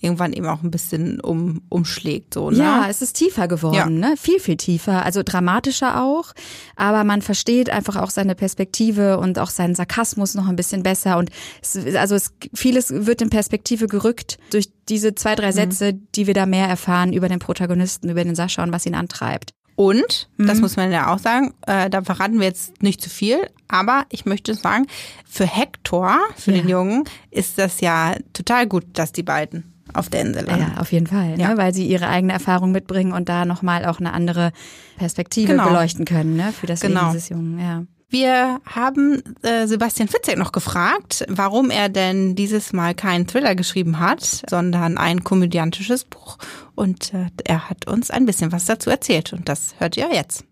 irgendwann 0.03 0.33
eben 0.33 0.47
auch 0.47 0.63
ein 0.63 0.71
bisschen 0.71 1.21
um, 1.21 1.63
umschlägt. 1.69 2.35
So, 2.35 2.51
ne? 2.51 2.59
Ja, 2.59 2.87
es 2.89 3.03
ist 3.03 3.15
tiefer 3.15 3.49
geworden, 3.49 4.03
ja. 4.03 4.11
ne? 4.11 4.17
viel, 4.17 4.41
viel 4.41 4.57
tiefer, 4.57 5.05
also 5.05 5.23
dramatischer 5.23 6.03
auch. 6.03 6.33
Aber 6.77 7.05
man 7.05 7.23
versteht 7.23 7.71
einfach 7.71 7.97
auch 7.97 8.11
seine 8.11 8.35
Perspektive 8.35 9.19
und 9.19 9.39
auch 9.39 9.51
seinen 9.51 9.75
Sarkasmus 9.75 10.35
noch 10.35 10.49
ein 10.49 10.57
bisschen 10.57 10.83
besser. 10.83 11.19
Und 11.19 11.31
es, 11.63 11.77
also 11.95 12.15
es, 12.15 12.35
vieles 12.53 12.91
wird 12.91 13.23
in 13.23 13.31
Perspektive 13.31 13.87
gerückt 13.87 14.39
durch 14.51 14.69
diese 14.89 15.15
zwei, 15.15 15.37
drei 15.37 15.49
mhm. 15.49 15.53
Sätze, 15.53 15.93
mhm. 15.93 16.07
die 16.15 16.27
wir 16.27 16.35
da 16.35 16.47
mehr 16.47 16.69
erfahren 16.69 17.13
über 17.13 17.29
den 17.29 17.39
Protagonisten, 17.39 18.11
über 18.11 18.25
den 18.25 18.35
Sascha 18.35 18.63
und 18.63 18.73
was 18.73 18.87
ihn 18.87 18.95
antreibt. 18.95 19.55
Und, 19.75 20.29
mhm. 20.37 20.47
das 20.47 20.61
muss 20.61 20.77
man 20.77 20.93
ja 20.93 21.13
auch 21.13 21.19
sagen, 21.19 21.55
äh, 21.67 21.89
da 21.89 22.03
verraten 22.03 22.39
wir 22.39 22.47
jetzt 22.47 22.83
nicht 22.83 23.01
zu 23.01 23.09
viel, 23.09 23.39
aber 23.69 24.05
ich 24.11 24.27
möchte 24.27 24.55
sagen, 24.55 24.87
für 25.25 25.47
Hector, 25.47 26.19
für 26.37 26.53
ja. 26.53 26.61
den 26.61 26.69
Jungen, 26.69 27.05
ist 27.31 27.59
das 27.59 27.81
ja 27.81 28.15
total 28.33 28.67
gut, 28.67 28.85
dass 28.93 29.13
die 29.13 29.23
beiden 29.23 29.72
auf 29.95 30.09
der 30.09 30.23
Insel 30.23 30.45
landen. 30.45 30.73
Ja, 30.75 30.81
auf 30.81 30.93
jeden 30.93 31.07
Fall, 31.07 31.37
ne? 31.37 31.43
ja. 31.43 31.49
ne? 31.51 31.57
weil 31.59 31.75
sie 31.75 31.87
ihre 31.87 32.09
eigene 32.09 32.33
Erfahrung 32.33 32.73
mitbringen 32.73 33.13
und 33.13 33.29
da 33.29 33.45
nochmal 33.45 33.85
auch 33.87 34.01
eine 34.01 34.13
andere 34.13 34.53
Perspektive 34.97 35.53
genau. 35.53 35.69
beleuchten 35.69 36.05
können 36.05 36.37
ne? 36.37 36.53
für 36.53 36.67
das 36.67 36.81
genau. 36.81 37.01
Leben 37.01 37.13
dieses 37.13 37.29
Jungen. 37.29 37.59
Ja. 37.59 37.85
Wir 38.09 38.61
haben 38.67 39.23
äh, 39.41 39.67
Sebastian 39.67 40.07
Fitzek 40.07 40.37
noch 40.37 40.53
gefragt, 40.53 41.25
warum 41.29 41.71
er 41.71 41.89
denn 41.89 42.35
dieses 42.35 42.75
Mal 42.75 42.95
keinen 42.95 43.27
Thriller 43.27 43.55
geschrieben 43.55 44.01
hat, 44.01 44.43
sondern 44.51 44.99
ein 44.99 45.25
komödiantisches 45.25 46.05
Buch. 46.05 46.37
Und 46.75 47.15
äh, 47.15 47.29
er 47.45 47.71
hat 47.71 47.87
uns 47.87 48.11
ein 48.11 48.27
bisschen 48.27 48.53
was 48.53 48.67
dazu 48.67 48.91
erzählt. 48.91 49.33
Und 49.33 49.49
das 49.49 49.77
hört 49.79 49.97
ihr 49.97 50.13
jetzt 50.13 50.45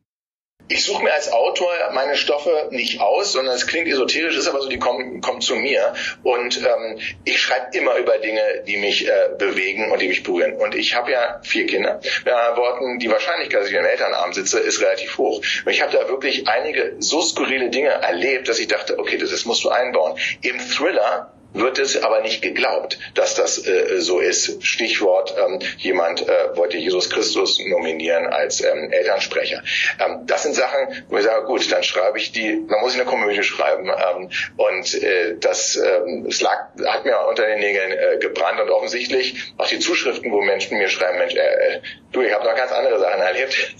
ich 0.70 0.84
suche 0.84 1.02
mir 1.02 1.12
als 1.12 1.32
Autor 1.32 1.68
meine 1.92 2.16
Stoffe 2.16 2.68
nicht 2.70 3.00
aus, 3.00 3.32
sondern 3.32 3.56
es 3.56 3.66
klingt 3.66 3.88
esoterisch, 3.88 4.36
ist 4.36 4.46
aber 4.46 4.62
so, 4.62 4.68
die 4.68 4.78
kommen, 4.78 5.20
kommen 5.20 5.40
zu 5.40 5.56
mir. 5.56 5.94
Und 6.22 6.58
ähm, 6.58 6.98
ich 7.24 7.40
schreibe 7.40 7.76
immer 7.76 7.96
über 7.96 8.18
Dinge, 8.18 8.62
die 8.68 8.76
mich 8.76 9.06
äh, 9.08 9.30
bewegen 9.36 9.90
und 9.90 10.00
die 10.00 10.06
mich 10.06 10.22
berühren. 10.22 10.54
Und 10.54 10.76
ich 10.76 10.94
habe 10.94 11.10
ja 11.10 11.40
vier 11.42 11.66
Kinder. 11.66 12.00
Mit 12.24 12.32
anderen 12.32 12.56
Worten, 12.56 12.98
die 13.00 13.10
Wahrscheinlichkeit, 13.10 13.62
dass 13.62 13.68
ich 13.68 13.74
im 13.74 13.84
Elternabend 13.84 14.36
sitze, 14.36 14.60
ist 14.60 14.80
relativ 14.80 15.18
hoch. 15.18 15.42
Und 15.64 15.72
ich 15.72 15.82
habe 15.82 15.92
da 15.92 16.08
wirklich 16.08 16.46
einige 16.46 16.94
so 17.00 17.20
skurrile 17.20 17.70
Dinge 17.70 17.90
erlebt, 17.90 18.48
dass 18.48 18.60
ich 18.60 18.68
dachte, 18.68 18.96
okay, 18.98 19.18
das, 19.18 19.30
das 19.30 19.44
musst 19.46 19.64
du 19.64 19.70
einbauen. 19.70 20.16
Im 20.42 20.60
Thriller 20.60 21.32
wird 21.52 21.78
es 21.78 22.02
aber 22.02 22.20
nicht 22.20 22.42
geglaubt, 22.42 22.98
dass 23.14 23.34
das 23.34 23.66
äh, 23.66 24.00
so 24.00 24.20
ist. 24.20 24.64
Stichwort, 24.64 25.34
ähm, 25.38 25.58
jemand 25.78 26.26
äh, 26.28 26.56
wollte 26.56 26.76
Jesus 26.76 27.10
Christus 27.10 27.60
nominieren 27.66 28.26
als 28.26 28.62
ähm, 28.62 28.90
Elternsprecher. 28.92 29.62
Ähm, 29.98 30.26
das 30.26 30.44
sind 30.44 30.54
Sachen, 30.54 31.04
wo 31.08 31.18
ich 31.18 31.24
sage, 31.24 31.46
gut, 31.46 31.70
dann 31.72 31.82
schreibe 31.82 32.18
ich 32.18 32.32
die, 32.32 32.66
dann 32.68 32.80
muss 32.80 32.94
ich 32.94 33.00
eine 33.00 33.08
Komödie 33.08 33.42
schreiben. 33.42 33.88
Ähm, 33.88 34.30
und 34.56 34.94
äh, 35.02 35.36
das 35.38 35.76
ähm, 35.76 36.26
es 36.28 36.40
lag, 36.40 36.68
hat 36.84 37.04
mir 37.04 37.18
unter 37.28 37.46
den 37.46 37.60
Nägeln 37.60 37.92
äh, 37.92 38.18
gebrannt 38.18 38.60
und 38.60 38.70
offensichtlich 38.70 39.52
auch 39.58 39.66
die 39.66 39.78
Zuschriften, 39.78 40.30
wo 40.32 40.40
Menschen 40.40 40.78
mir 40.78 40.88
schreiben, 40.88 41.18
Mensch, 41.18 41.34
äh, 41.34 41.38
äh, 41.38 41.80
du, 42.12 42.22
ich 42.22 42.32
habe 42.32 42.44
noch 42.44 42.56
ganz 42.56 42.72
andere 42.72 42.98
Sachen 42.98 43.20
erlebt. 43.20 43.74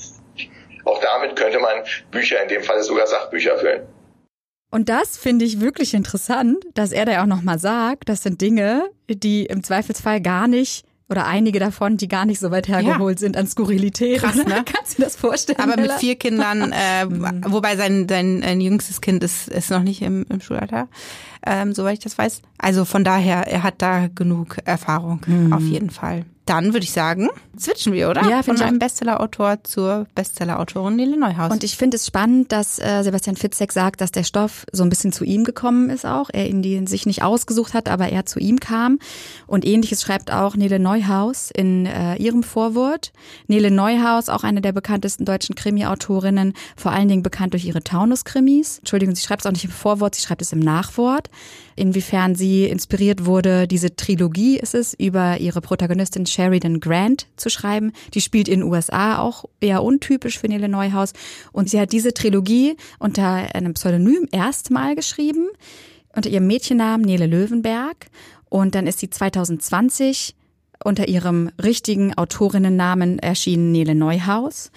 Auch 0.85 1.01
damit 1.01 1.37
könnte 1.37 1.59
man 1.59 1.85
Bücher, 2.11 2.43
in 2.43 2.49
dem 2.49 2.63
Fall 2.63 2.83
sogar 2.83 3.07
Sachbücher 3.07 3.59
füllen. 3.59 3.87
Und 4.71 4.89
das 4.89 5.17
finde 5.17 5.45
ich 5.45 5.61
wirklich 5.61 5.95
interessant, 5.95 6.59
dass 6.75 6.93
er 6.93 7.05
da 7.05 7.13
ja 7.13 7.23
auch 7.23 7.27
nochmal 7.27 7.59
sagt, 7.59 8.09
das 8.09 8.23
sind 8.23 8.41
Dinge, 8.41 8.85
die 9.09 9.47
im 9.47 9.65
Zweifelsfall 9.65 10.21
gar 10.21 10.47
nicht 10.47 10.85
oder 11.11 11.27
einige 11.27 11.59
davon, 11.59 11.97
die 11.97 12.07
gar 12.07 12.25
nicht 12.25 12.39
so 12.39 12.53
weit 12.53 12.69
hergeholt 12.69 13.19
ja. 13.19 13.21
sind 13.21 13.37
an 13.37 13.49
Skurrilität. 13.49 14.21
Krass, 14.21 14.37
ne? 14.37 14.63
Kannst 14.65 14.97
du 14.97 15.03
das 15.03 15.17
vorstellen? 15.17 15.59
Aber 15.59 15.77
mit 15.77 15.91
vier 15.95 16.15
Kindern, 16.15 16.73
äh, 16.73 17.05
mhm. 17.07 17.43
wobei 17.49 17.77
sein, 17.77 18.07
sein 18.09 18.45
ein 18.45 18.61
jüngstes 18.61 19.01
Kind 19.01 19.25
ist, 19.25 19.49
ist 19.49 19.71
noch 19.71 19.83
nicht 19.83 20.03
im, 20.03 20.25
im 20.29 20.41
Schulalter, 20.41 20.89
ähm, 21.47 21.75
soweit 21.75 21.95
ich 21.95 22.05
das 22.05 22.19
weiß. 22.19 22.43
Also 22.59 22.85
von 22.85 23.05
daher, 23.05 23.47
er 23.47 23.63
hat 23.63 23.75
da 23.79 24.09
genug 24.09 24.59
Erfahrung, 24.65 25.21
mhm. 25.27 25.53
auf 25.53 25.63
jeden 25.63 25.91
Fall. 25.91 26.25
Dann 26.51 26.73
würde 26.73 26.83
ich 26.83 26.91
sagen, 26.91 27.29
switchen 27.57 27.93
wir, 27.93 28.11
oder? 28.11 28.29
Ja, 28.29 28.43
von 28.43 28.61
einem 28.61 28.81
Bestseller-Autor 28.81 29.63
zur 29.63 30.09
Bestseller-Autorin 30.17 30.97
Nele 30.97 31.17
Neuhaus. 31.17 31.53
Und 31.53 31.63
ich 31.63 31.77
finde 31.77 31.97
es 31.97 32.07
spannend, 32.07 32.51
dass 32.51 32.81
äh, 32.81 33.05
Sebastian 33.05 33.37
Fitzek 33.37 33.71
sagt, 33.71 34.01
dass 34.01 34.11
der 34.11 34.25
Stoff 34.25 34.67
so 34.73 34.83
ein 34.83 34.89
bisschen 34.89 35.13
zu 35.13 35.23
ihm 35.23 35.45
gekommen 35.45 35.91
ist 35.91 36.05
auch. 36.05 36.29
Er 36.33 36.49
ihn 36.49 36.61
die 36.61 36.85
sich 36.89 37.07
nicht 37.07 37.23
ausgesucht 37.23 37.73
hat, 37.73 37.89
aber 37.89 38.09
er 38.09 38.27
zu 38.27 38.41
ihm 38.41 38.59
kam. 38.59 38.99
Und 39.47 39.65
ähnliches 39.65 40.03
schreibt 40.03 40.33
auch 40.33 40.57
Nele 40.57 40.81
Neuhaus 40.81 41.53
in 41.55 41.87
äh, 41.87 42.17
ihrem 42.17 42.43
Vorwort. 42.43 43.13
Nele 43.47 43.71
Neuhaus, 43.71 44.29
auch 44.29 44.43
eine 44.43 44.61
der 44.61 44.73
bekanntesten 44.73 45.25
deutschen 45.25 45.55
Krimi-Autorinnen, 45.55 46.55
vor 46.75 46.91
allen 46.91 47.07
Dingen 47.07 47.23
bekannt 47.23 47.53
durch 47.53 47.65
ihre 47.65 47.85
Taunus-Krimis. 47.85 48.79
Entschuldigung, 48.79 49.15
sie 49.15 49.23
schreibt 49.23 49.43
es 49.43 49.47
auch 49.47 49.53
nicht 49.53 49.67
im 49.67 49.71
Vorwort, 49.71 50.17
sie 50.17 50.23
schreibt 50.23 50.43
es 50.43 50.53
im 50.53 50.59
Nachwort 50.59 51.30
inwiefern 51.77 52.35
sie 52.35 52.65
inspiriert 52.65 53.25
wurde, 53.25 53.67
diese 53.67 53.95
Trilogie 53.97 54.59
ist 54.59 54.75
es, 54.75 54.95
über 54.95 55.39
ihre 55.39 55.61
Protagonistin 55.61 56.27
Sheridan 56.27 56.81
Grant 56.81 57.27
zu 57.37 57.51
schreiben. 57.51 57.93
Die 58.15 58.21
spielt 58.21 58.49
in 58.49 58.61
den 58.61 58.69
USA 58.71 59.19
auch 59.19 59.45
eher 59.61 59.83
untypisch 59.83 60.39
für 60.39 60.49
Nele 60.49 60.69
Neuhaus. 60.69 61.13
Und 61.53 61.71
sie 61.71 61.81
hat 61.81 61.93
diese 61.93 62.13
Trilogie 62.13 62.77
unter 62.99 63.55
einem 63.55 63.75
Pseudonym 63.75 64.29
erstmal 64.33 64.95
geschrieben, 64.95 65.49
unter 66.15 66.29
ihrem 66.31 66.47
Mädchennamen 66.47 67.05
Nele 67.05 67.27
Löwenberg. 67.27 68.07
Und 68.49 68.75
dann 68.75 68.87
ist 68.87 68.99
sie 68.99 69.11
2020 69.11 70.35
unter 70.83 71.09
ihrem 71.09 71.51
richtigen 71.63 72.15
Autorinnennamen 72.15 73.19
erschienen 73.19 73.73
Nele 73.73 73.95
Neuhaus. 73.95 74.71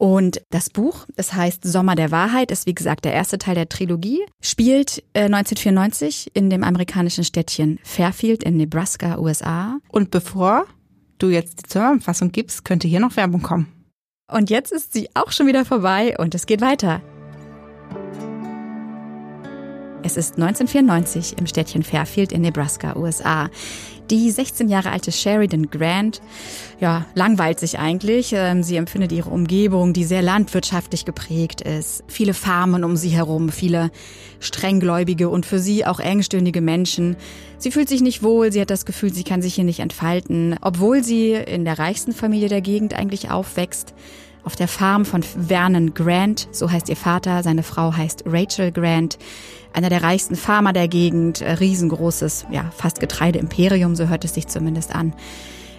Und 0.00 0.40
das 0.48 0.70
Buch, 0.70 1.04
das 1.14 1.34
heißt 1.34 1.62
Sommer 1.62 1.94
der 1.94 2.10
Wahrheit, 2.10 2.50
ist 2.50 2.64
wie 2.64 2.74
gesagt 2.74 3.04
der 3.04 3.12
erste 3.12 3.36
Teil 3.36 3.54
der 3.54 3.68
Trilogie, 3.68 4.20
spielt 4.40 5.04
äh, 5.12 5.24
1994 5.24 6.30
in 6.32 6.48
dem 6.48 6.64
amerikanischen 6.64 7.22
Städtchen 7.22 7.78
Fairfield 7.84 8.42
in 8.42 8.56
Nebraska, 8.56 9.18
USA. 9.18 9.76
Und 9.90 10.10
bevor 10.10 10.64
du 11.18 11.28
jetzt 11.28 11.58
die 11.58 11.68
Zusammenfassung 11.68 12.32
gibst, 12.32 12.64
könnte 12.64 12.88
hier 12.88 12.98
noch 12.98 13.16
Werbung 13.16 13.42
kommen. 13.42 13.66
Und 14.32 14.48
jetzt 14.48 14.72
ist 14.72 14.94
sie 14.94 15.10
auch 15.12 15.32
schon 15.32 15.46
wieder 15.46 15.66
vorbei 15.66 16.16
und 16.16 16.34
es 16.34 16.46
geht 16.46 16.62
weiter. 16.62 17.02
Es 20.02 20.16
ist 20.16 20.36
1994 20.36 21.38
im 21.38 21.46
Städtchen 21.46 21.82
Fairfield 21.82 22.32
in 22.32 22.40
Nebraska, 22.40 22.96
USA. 22.96 23.50
Die 24.10 24.30
16 24.30 24.68
Jahre 24.68 24.90
alte 24.90 25.12
Sheridan 25.12 25.70
Grant, 25.70 26.22
ja, 26.80 27.04
langweilt 27.14 27.60
sich 27.60 27.78
eigentlich. 27.78 28.32
Ähm, 28.34 28.62
sie 28.62 28.76
empfindet 28.76 29.12
ihre 29.12 29.28
Umgebung, 29.28 29.92
die 29.92 30.04
sehr 30.04 30.22
landwirtschaftlich 30.22 31.04
geprägt 31.04 31.60
ist. 31.60 32.02
Viele 32.08 32.34
Farmen 32.34 32.82
um 32.82 32.96
sie 32.96 33.10
herum, 33.10 33.50
viele 33.50 33.90
strenggläubige 34.40 35.28
und 35.28 35.44
für 35.44 35.58
sie 35.58 35.84
auch 35.84 36.00
engstirnige 36.00 36.62
Menschen. 36.62 37.16
Sie 37.58 37.70
fühlt 37.70 37.90
sich 37.90 38.00
nicht 38.00 38.22
wohl, 38.22 38.50
sie 38.50 38.60
hat 38.62 38.70
das 38.70 38.86
Gefühl, 38.86 39.12
sie 39.12 39.22
kann 39.22 39.42
sich 39.42 39.54
hier 39.54 39.64
nicht 39.64 39.80
entfalten, 39.80 40.56
obwohl 40.62 41.04
sie 41.04 41.32
in 41.32 41.64
der 41.66 41.78
reichsten 41.78 42.12
Familie 42.12 42.48
der 42.48 42.62
Gegend 42.62 42.94
eigentlich 42.94 43.30
aufwächst 43.30 43.94
auf 44.44 44.56
der 44.56 44.68
Farm 44.68 45.04
von 45.04 45.22
Vernon 45.22 45.94
Grant, 45.94 46.48
so 46.52 46.70
heißt 46.70 46.88
ihr 46.88 46.96
Vater, 46.96 47.42
seine 47.42 47.62
Frau 47.62 47.96
heißt 47.96 48.24
Rachel 48.26 48.72
Grant, 48.72 49.18
einer 49.72 49.88
der 49.88 50.02
reichsten 50.02 50.36
Farmer 50.36 50.72
der 50.72 50.88
Gegend, 50.88 51.40
äh, 51.40 51.52
riesengroßes, 51.52 52.46
ja, 52.50 52.70
fast 52.76 53.00
Getreideimperium, 53.00 53.94
so 53.94 54.08
hört 54.08 54.24
es 54.24 54.34
sich 54.34 54.48
zumindest 54.48 54.94
an. 54.94 55.14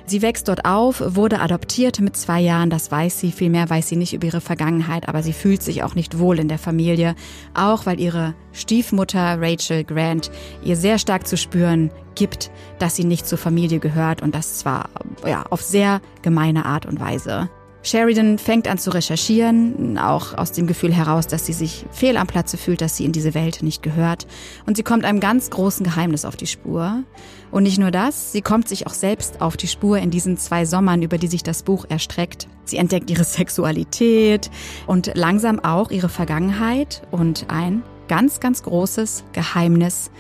Sie 0.06 0.22
wächst 0.22 0.48
dort 0.48 0.66
auf, 0.66 1.02
wurde 1.16 1.40
adoptiert 1.40 2.00
mit 2.02 2.18
zwei 2.18 2.42
Jahren, 2.42 2.70
das 2.70 2.92
weiß 2.92 3.20
sie, 3.20 3.32
viel 3.32 3.50
mehr 3.50 3.70
weiß 3.70 3.88
sie 3.88 3.96
nicht 3.96 4.14
über 4.14 4.28
ihre 4.28 4.42
Vergangenheit, 4.42 5.08
aber 5.08 5.24
sie 5.24 5.32
fühlt 5.32 5.64
sich 5.64 5.84
auch 5.84 5.96
nicht 5.96 6.20
wohl 6.20 6.40
in 6.40 6.50
der 6.50 6.58
Familie, 6.58 7.16
auch 7.54 7.86
weil 7.86 8.00
ihre 8.00 8.34
Stiefmutter 8.52 9.40
Rachel 9.40 9.84
Grant 9.84 10.32
ihr 10.64 10.76
sehr 10.76 10.98
stark 10.98 11.28
zu 11.28 11.38
spüren 11.38 11.92
gibt, 12.16 12.52
dass 12.80 12.96
sie 12.96 13.06
nicht 13.06 13.26
zur 13.26 13.38
Familie 13.38 13.80
gehört 13.80 14.22
und 14.22 14.36
das 14.36 14.58
zwar 14.58 14.90
ja, 15.26 15.46
auf 15.50 15.62
sehr 15.62 16.02
gemeine 16.22 16.66
Art 16.66 16.86
und 16.86 17.00
Weise. 17.00 17.50
Sheridan 17.84 18.38
fängt 18.38 18.68
an 18.68 18.78
zu 18.78 18.92
recherchieren, 18.92 19.98
auch 19.98 20.38
aus 20.38 20.52
dem 20.52 20.68
Gefühl 20.68 20.94
heraus, 20.94 21.26
dass 21.26 21.48
sie 21.48 21.54
sich 21.54 21.86
fehl 21.92 22.16
am 22.16 22.28
Platze 22.28 22.58
fühlt, 22.58 22.80
dass 22.80 22.96
sie 22.96 23.06
in 23.06 23.12
diese 23.12 23.34
Welt 23.34 23.64
nicht 23.64 23.82
gehört. 23.82 24.28
Und 24.68 24.78
sie 24.78 24.84
kommt 24.84 25.04
einem 25.04 25.20
ganz 25.20 25.50
großen 25.50 25.84
Geheimnis 25.84 26.24
auf 26.24 26.36
die 26.36 26.46
Spur. 26.46 27.04
Und 27.50 27.64
nicht 27.64 27.80
nur 27.80 27.90
das, 27.90 28.32
sie 28.32 28.44
kommt 28.44 28.70
sich 28.70 28.86
auch 28.86 28.94
selbst 28.94 29.42
auf 29.42 29.58
die 29.58 29.68
Spur 29.68 29.98
in 29.98 30.12
diesen 30.12 30.38
zwei 30.38 30.66
Sommern, 30.66 31.02
über 31.02 31.18
die 31.18 31.28
sich 31.28 31.42
das 31.42 31.64
Buch 31.64 31.86
erstreckt. 31.90 32.48
Sie 32.66 32.78
entdeckt 32.78 33.10
ihre 33.10 33.24
Sexualität 33.26 34.52
und 34.86 35.12
langsam 35.16 35.60
auch 35.60 35.90
ihre 35.90 36.10
Vergangenheit 36.10 37.02
und 37.10 37.48
ein 37.50 37.82
ganz, 38.08 38.40
ganz 38.40 38.62
großes 38.62 39.24
Geheimnis, 39.34 40.12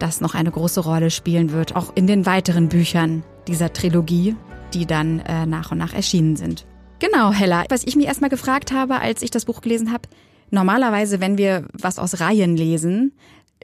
das 0.00 0.20
noch 0.20 0.34
eine 0.34 0.50
große 0.50 0.80
Rolle 0.80 1.10
spielen 1.10 1.52
wird, 1.52 1.76
auch 1.76 1.92
in 1.94 2.08
den 2.08 2.26
weiteren 2.26 2.68
Büchern 2.68 3.22
dieser 3.46 3.72
Trilogie, 3.72 4.34
die 4.72 4.86
dann 4.86 5.20
äh, 5.20 5.46
nach 5.46 5.70
und 5.70 5.78
nach 5.78 5.94
erschienen 5.94 6.34
sind. 6.34 6.66
Genau, 6.98 7.32
Hella. 7.32 7.64
Was 7.68 7.84
ich 7.84 7.96
mir 7.96 8.06
erstmal 8.06 8.30
gefragt 8.30 8.72
habe, 8.72 9.00
als 9.00 9.22
ich 9.22 9.30
das 9.30 9.44
Buch 9.44 9.60
gelesen 9.60 9.92
habe, 9.92 10.08
normalerweise, 10.50 11.20
wenn 11.20 11.38
wir 11.38 11.66
was 11.72 11.98
aus 11.98 12.20
Reihen 12.20 12.56
lesen, 12.56 13.12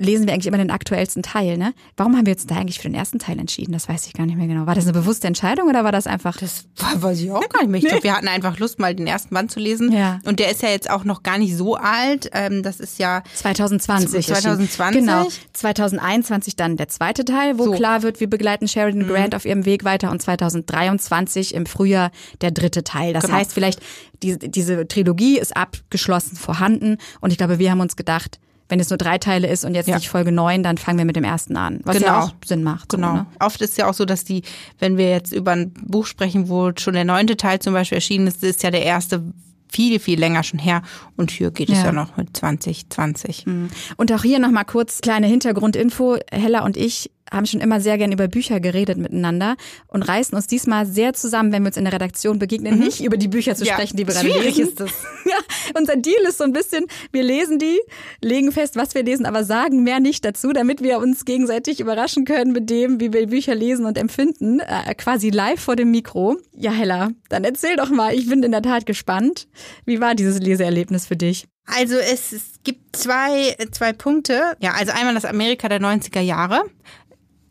lesen 0.00 0.26
wir 0.26 0.34
eigentlich 0.34 0.46
immer 0.46 0.56
den 0.56 0.70
aktuellsten 0.70 1.22
Teil, 1.22 1.58
ne? 1.58 1.74
Warum 1.96 2.16
haben 2.16 2.26
wir 2.26 2.32
jetzt 2.32 2.50
da 2.50 2.56
eigentlich 2.56 2.78
für 2.78 2.88
den 2.88 2.94
ersten 2.94 3.18
Teil 3.18 3.38
entschieden? 3.38 3.72
Das 3.72 3.88
weiß 3.88 4.06
ich 4.06 4.14
gar 4.14 4.26
nicht 4.26 4.36
mehr 4.36 4.46
genau. 4.46 4.66
War 4.66 4.74
das 4.74 4.84
eine 4.84 4.94
bewusste 4.94 5.26
Entscheidung 5.26 5.68
oder 5.68 5.84
war 5.84 5.92
das 5.92 6.06
einfach? 6.06 6.36
Das 6.38 6.64
weiß 6.96 7.20
ich 7.20 7.30
auch 7.30 7.46
gar 7.48 7.60
nicht 7.60 7.70
mehr. 7.70 7.80
Ich 7.80 7.86
glaube, 7.86 8.02
wir 8.02 8.16
hatten 8.16 8.28
einfach 8.28 8.58
Lust, 8.58 8.78
mal 8.78 8.94
den 8.94 9.06
ersten 9.06 9.34
Band 9.34 9.50
zu 9.50 9.60
lesen. 9.60 9.92
Ja. 9.92 10.18
Und 10.24 10.40
der 10.40 10.50
ist 10.50 10.62
ja 10.62 10.70
jetzt 10.70 10.90
auch 10.90 11.04
noch 11.04 11.22
gar 11.22 11.38
nicht 11.38 11.56
so 11.56 11.76
alt. 11.76 12.30
Ähm, 12.32 12.62
das 12.62 12.80
ist 12.80 12.98
ja 12.98 13.22
2020. 13.34 14.26
2020. 14.26 15.00
Genau. 15.00 15.28
2021 15.52 16.56
dann 16.56 16.76
der 16.76 16.88
zweite 16.88 17.24
Teil, 17.24 17.58
wo 17.58 17.64
so. 17.64 17.72
klar 17.72 18.02
wird, 18.02 18.20
wir 18.20 18.30
begleiten 18.30 18.68
Sheridan 18.68 19.02
mhm. 19.02 19.08
Grant 19.08 19.34
auf 19.34 19.44
ihrem 19.44 19.66
Weg 19.66 19.84
weiter 19.84 20.10
und 20.10 20.22
2023 20.22 21.54
im 21.54 21.66
Frühjahr 21.66 22.10
der 22.40 22.50
dritte 22.50 22.84
Teil. 22.84 23.12
Das 23.12 23.24
genau. 23.24 23.36
heißt 23.36 23.52
vielleicht, 23.52 23.80
die, 24.22 24.38
diese 24.38 24.88
Trilogie 24.88 25.38
ist 25.38 25.56
abgeschlossen 25.56 26.36
vorhanden 26.36 26.96
und 27.20 27.30
ich 27.30 27.38
glaube, 27.38 27.58
wir 27.58 27.70
haben 27.70 27.80
uns 27.80 27.96
gedacht, 27.96 28.38
wenn 28.70 28.80
es 28.80 28.88
nur 28.88 28.96
drei 28.96 29.18
Teile 29.18 29.48
ist 29.48 29.64
und 29.64 29.74
jetzt 29.74 29.88
ja. 29.88 29.96
nicht 29.96 30.08
Folge 30.08 30.32
neun, 30.32 30.62
dann 30.62 30.78
fangen 30.78 30.98
wir 30.98 31.04
mit 31.04 31.16
dem 31.16 31.24
ersten 31.24 31.56
an. 31.56 31.80
Was 31.84 31.96
genau. 31.96 32.06
ja 32.06 32.22
auch 32.22 32.32
Sinn 32.44 32.62
macht. 32.62 32.88
Genau. 32.88 33.08
So, 33.08 33.14
ne? 33.14 33.26
Oft 33.40 33.60
ist 33.60 33.76
ja 33.76 33.88
auch 33.88 33.94
so, 33.94 34.04
dass 34.04 34.24
die, 34.24 34.42
wenn 34.78 34.96
wir 34.96 35.10
jetzt 35.10 35.32
über 35.32 35.52
ein 35.52 35.72
Buch 35.74 36.06
sprechen, 36.06 36.48
wo 36.48 36.70
schon 36.78 36.94
der 36.94 37.04
neunte 37.04 37.36
Teil 37.36 37.58
zum 37.58 37.74
Beispiel 37.74 37.96
erschienen 37.96 38.26
ist, 38.28 38.42
ist 38.42 38.62
ja 38.62 38.70
der 38.70 38.84
erste 38.84 39.22
viel, 39.70 40.00
viel 40.00 40.18
länger 40.18 40.42
schon 40.42 40.58
her. 40.58 40.82
Und 41.16 41.30
hier 41.30 41.50
geht 41.50 41.68
es 41.68 41.82
ja 41.82 41.92
noch 41.92 42.16
mit 42.16 42.36
2020. 42.36 43.46
Mhm. 43.46 43.70
Und 43.96 44.12
auch 44.12 44.22
hier 44.22 44.38
nochmal 44.38 44.64
kurz 44.64 45.00
kleine 45.00 45.26
Hintergrundinfo. 45.26 46.18
Hella 46.30 46.64
und 46.64 46.76
ich 46.76 47.10
haben 47.30 47.46
schon 47.46 47.60
immer 47.60 47.80
sehr 47.80 47.98
gern 47.98 48.12
über 48.12 48.28
Bücher 48.28 48.60
geredet 48.60 48.98
miteinander 48.98 49.56
und 49.86 50.02
reißen 50.02 50.34
uns 50.36 50.46
diesmal 50.46 50.86
sehr 50.86 51.12
zusammen, 51.12 51.52
wenn 51.52 51.62
wir 51.62 51.68
uns 51.68 51.76
in 51.76 51.84
der 51.84 51.92
Redaktion 51.92 52.38
begegnen, 52.38 52.74
mhm. 52.74 52.84
nicht 52.84 53.02
über 53.02 53.16
die 53.16 53.28
Bücher 53.28 53.54
zu 53.54 53.64
ja, 53.64 53.74
sprechen, 53.74 53.96
die 53.96 54.06
wir 54.06 54.14
gerade 54.14 54.28
lesen. 54.28 54.68
ist 54.68 54.80
das. 54.80 54.90
ja, 55.24 55.36
unser 55.78 55.96
Deal 55.96 56.22
ist 56.28 56.38
so 56.38 56.44
ein 56.44 56.52
bisschen, 56.52 56.86
wir 57.12 57.22
lesen 57.22 57.58
die, 57.58 57.78
legen 58.20 58.52
fest, 58.52 58.76
was 58.76 58.94
wir 58.94 59.02
lesen, 59.02 59.26
aber 59.26 59.44
sagen 59.44 59.82
mehr 59.82 60.00
nicht 60.00 60.24
dazu, 60.24 60.52
damit 60.52 60.82
wir 60.82 60.98
uns 60.98 61.24
gegenseitig 61.24 61.80
überraschen 61.80 62.24
können 62.24 62.52
mit 62.52 62.70
dem, 62.70 63.00
wie 63.00 63.12
wir 63.12 63.26
Bücher 63.26 63.54
lesen 63.54 63.84
und 63.86 63.98
empfinden, 63.98 64.60
äh, 64.60 64.94
quasi 64.94 65.30
live 65.30 65.60
vor 65.60 65.76
dem 65.76 65.90
Mikro. 65.90 66.36
Ja, 66.54 66.72
Hella, 66.72 67.10
dann 67.28 67.44
erzähl 67.44 67.76
doch 67.76 67.90
mal, 67.90 68.14
ich 68.14 68.28
bin 68.28 68.42
in 68.42 68.52
der 68.52 68.62
Tat 68.62 68.86
gespannt. 68.86 69.46
Wie 69.84 70.00
war 70.00 70.14
dieses 70.14 70.38
Leseerlebnis 70.40 71.06
für 71.06 71.16
dich? 71.16 71.46
Also 71.66 71.96
es, 71.96 72.32
es 72.32 72.60
gibt 72.64 72.96
zwei, 72.96 73.56
zwei 73.70 73.92
Punkte. 73.92 74.56
Ja, 74.60 74.72
also 74.72 74.92
einmal 74.92 75.14
das 75.14 75.24
Amerika 75.24 75.68
der 75.68 75.80
90er 75.80 76.20
Jahre. 76.20 76.64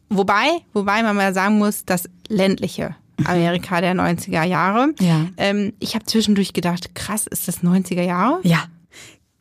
Wobei, 0.09 0.61
wobei 0.73 1.03
man 1.03 1.15
mal 1.15 1.33
sagen 1.33 1.57
muss, 1.57 1.85
das 1.85 2.09
ländliche 2.27 2.95
Amerika 3.25 3.81
der 3.81 3.93
90er 3.93 4.43
Jahre. 4.43 4.93
Ja. 4.99 5.27
Ähm, 5.37 5.73
ich 5.79 5.95
habe 5.95 6.05
zwischendurch 6.05 6.53
gedacht, 6.53 6.95
krass, 6.95 7.27
ist 7.27 7.47
das 7.47 7.63
90er 7.63 8.01
Jahre? 8.01 8.39
Ja. 8.43 8.65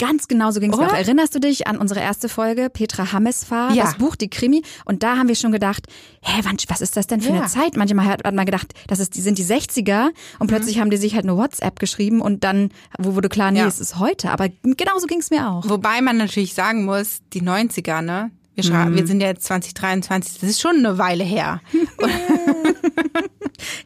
Ganz 0.00 0.28
genau 0.28 0.52
so 0.52 0.60
ging 0.60 0.72
es 0.72 0.78
mir 0.78 0.86
auch. 0.86 0.92
Erinnerst 0.92 1.34
du 1.34 1.40
dich 1.40 1.66
an 1.66 1.76
unsere 1.76 1.98
erste 1.98 2.28
Folge, 2.28 2.70
Petra 2.70 3.10
Hammesfahr, 3.10 3.74
ja. 3.74 3.82
das 3.82 3.96
Buch, 3.96 4.14
die 4.14 4.30
Krimi? 4.30 4.62
Und 4.84 5.02
da 5.02 5.16
haben 5.16 5.26
wir 5.26 5.34
schon 5.34 5.50
gedacht, 5.50 5.86
hä, 6.22 6.40
was 6.68 6.80
ist 6.80 6.96
das 6.96 7.08
denn 7.08 7.20
für 7.20 7.30
ja. 7.30 7.40
eine 7.40 7.46
Zeit? 7.48 7.76
Manchmal 7.76 8.06
hat, 8.06 8.22
man 8.32 8.46
gedacht, 8.46 8.74
das 8.86 9.00
ist, 9.00 9.16
die 9.16 9.20
sind 9.20 9.38
die 9.38 9.44
60er 9.44 10.10
und 10.38 10.46
mhm. 10.46 10.54
plötzlich 10.54 10.78
haben 10.78 10.90
die 10.90 10.98
sich 10.98 11.16
halt 11.16 11.24
eine 11.24 11.36
WhatsApp 11.36 11.80
geschrieben 11.80 12.20
und 12.20 12.44
dann 12.44 12.70
wo 12.96 13.16
wurde 13.16 13.28
klar, 13.28 13.50
nee, 13.50 13.58
ja. 13.58 13.66
es 13.66 13.80
ist 13.80 13.98
heute. 13.98 14.30
Aber 14.30 14.48
genau 14.62 14.98
so 15.00 15.08
ging 15.08 15.18
es 15.18 15.30
mir 15.30 15.50
auch. 15.50 15.68
Wobei 15.68 16.00
man 16.00 16.16
natürlich 16.16 16.54
sagen 16.54 16.84
muss, 16.84 17.18
die 17.32 17.42
90er, 17.42 18.00
ne? 18.00 18.30
Wir, 18.58 18.74
mhm. 18.74 18.96
wir 18.96 19.06
sind 19.06 19.20
ja 19.20 19.28
jetzt 19.28 19.44
2023, 19.44 20.40
das 20.40 20.50
ist 20.50 20.60
schon 20.60 20.78
eine 20.78 20.98
Weile 20.98 21.22
her. 21.22 21.60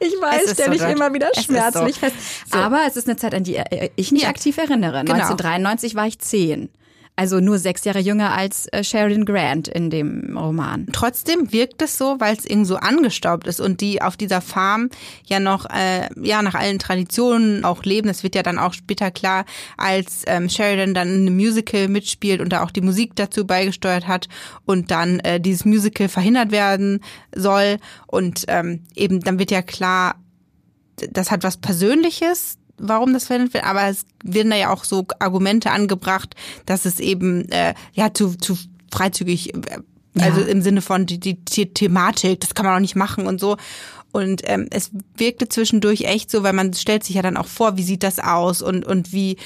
ich 0.01 0.13
weiß, 0.15 0.53
stelle 0.53 0.77
ich 0.77 0.83
immer 0.83 1.13
wieder 1.13 1.29
schmerzlich 1.39 1.97
so. 1.97 2.01
fest. 2.01 2.17
So. 2.51 2.59
Aber 2.59 2.81
es 2.87 2.97
ist 2.97 3.07
eine 3.07 3.19
Zeit, 3.19 3.35
an 3.35 3.45
die 3.45 3.57
äh, 3.57 3.91
ich 3.97 4.13
mich 4.13 4.23
ja. 4.23 4.31
aktiv 4.31 4.57
erinnere. 4.57 5.05
Genau. 5.05 5.15
1993 5.15 5.95
war 5.95 6.07
ich 6.07 6.19
zehn. 6.21 6.71
Also 7.15 7.41
nur 7.41 7.59
sechs 7.59 7.85
Jahre 7.85 7.99
jünger 7.99 8.33
als 8.33 8.69
äh, 8.73 8.83
Sheridan 8.83 9.27
Grant 9.27 9.69
in 9.69 9.91
dem 9.91 10.37
Roman. 10.37 10.87
Trotzdem 10.93 11.53
wirkt 11.53 11.83
es 11.83 11.99
so, 11.99 12.17
weil 12.21 12.35
es 12.35 12.47
irgendwie 12.47 12.69
so 12.69 12.77
angestaubt 12.77 13.47
ist 13.47 13.61
und 13.61 13.83
die 13.83 14.01
auf 14.01 14.17
dieser 14.17 14.41
Farm 14.41 14.89
ja 15.27 15.39
noch 15.39 15.67
äh, 15.67 16.09
ja 16.23 16.41
nach 16.41 16.55
allen 16.55 16.79
Traditionen 16.79 17.67
auch 17.67 17.85
leben. 17.85 18.09
Das 18.09 18.23
wird 18.23 18.35
ja 18.35 18.43
dann 18.43 18.59
auch 18.59 18.73
später 18.73 19.11
klar, 19.11 19.45
als 19.77 20.23
ähm, 20.27 20.49
Sheridan 20.49 20.95
dann 20.95 21.09
in 21.09 21.27
einem 21.27 21.37
Musical 21.37 21.89
mitspielt 21.89 22.41
und 22.41 22.51
da 22.51 22.65
auch 22.65 22.71
die 22.71 22.81
Musik 22.81 23.15
dazu 23.15 23.47
beigesteuert 23.47 24.09
hat 24.09 24.29
und 24.65 24.91
dann 24.91 25.21
äh, 25.21 25.39
dieses 25.39 25.67
Musical 25.67 26.09
verhindert 26.09 26.51
werden 26.51 27.01
soll 27.35 27.77
und 28.07 28.47
ähm, 28.49 28.85
eben 28.95 29.21
dann 29.21 29.39
wird 29.39 29.51
ja 29.51 29.61
klar, 29.61 30.15
das 31.11 31.31
hat 31.31 31.43
was 31.43 31.57
Persönliches, 31.57 32.59
warum 32.79 33.13
das 33.13 33.27
verwendet 33.27 33.55
wird, 33.55 33.65
aber 33.65 33.89
es 33.89 34.05
werden 34.25 34.51
da 34.51 34.57
ja 34.57 34.73
auch 34.73 34.85
so 34.85 35.07
Argumente 35.19 35.71
angebracht, 35.71 36.35
dass 36.67 36.85
es 36.85 37.01
eben 37.01 37.49
äh, 37.51 37.75
ja 37.93 38.13
zu, 38.13 38.37
zu 38.37 38.57
freizügig, 38.91 39.55
äh, 39.55 39.61
also 40.19 40.41
ja. 40.41 40.47
im 40.47 40.63
Sinne 40.63 40.83
von 40.83 41.07
die, 41.07 41.19
die, 41.19 41.35
die 41.35 41.73
Thematik, 41.73 42.41
das 42.41 42.55
kann 42.55 42.67
man 42.67 42.77
auch 42.77 42.81
nicht 42.81 42.97
machen 42.97 43.27
und 43.27 43.41
so. 43.41 43.57
Und 44.13 44.43
ähm, 44.45 44.69
es 44.71 44.91
wirkte 45.17 45.49
zwischendurch 45.49 46.03
echt 46.03 46.31
so, 46.31 46.43
weil 46.43 46.53
man 46.53 46.75
stellt 46.75 47.03
sich 47.03 47.17
ja 47.17 47.23
dann 47.23 47.39
auch 47.39 47.47
vor, 47.47 47.79
wie 47.79 47.83
sieht 47.83 48.03
das 48.03 48.19
aus 48.19 48.61
und, 48.61 48.85
und 48.85 49.13
wie, 49.13 49.39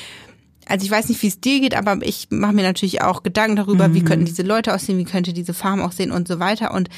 also 0.66 0.84
ich 0.84 0.90
weiß 0.90 1.08
nicht, 1.08 1.22
wie 1.22 1.28
es 1.28 1.40
dir 1.40 1.60
geht, 1.60 1.76
aber 1.76 1.98
ich 2.02 2.26
mache 2.30 2.52
mir 2.52 2.64
natürlich 2.64 3.00
auch 3.00 3.22
Gedanken 3.22 3.56
darüber, 3.56 3.88
mhm. 3.88 3.94
wie 3.94 4.02
könnten 4.02 4.24
diese 4.24 4.42
Leute 4.42 4.74
aussehen, 4.74 4.98
wie 4.98 5.04
könnte 5.04 5.32
diese 5.32 5.54
Farm 5.54 5.80
aussehen 5.80 6.10
und 6.10 6.26
so 6.26 6.40
weiter. 6.40 6.74
Und 6.74 6.88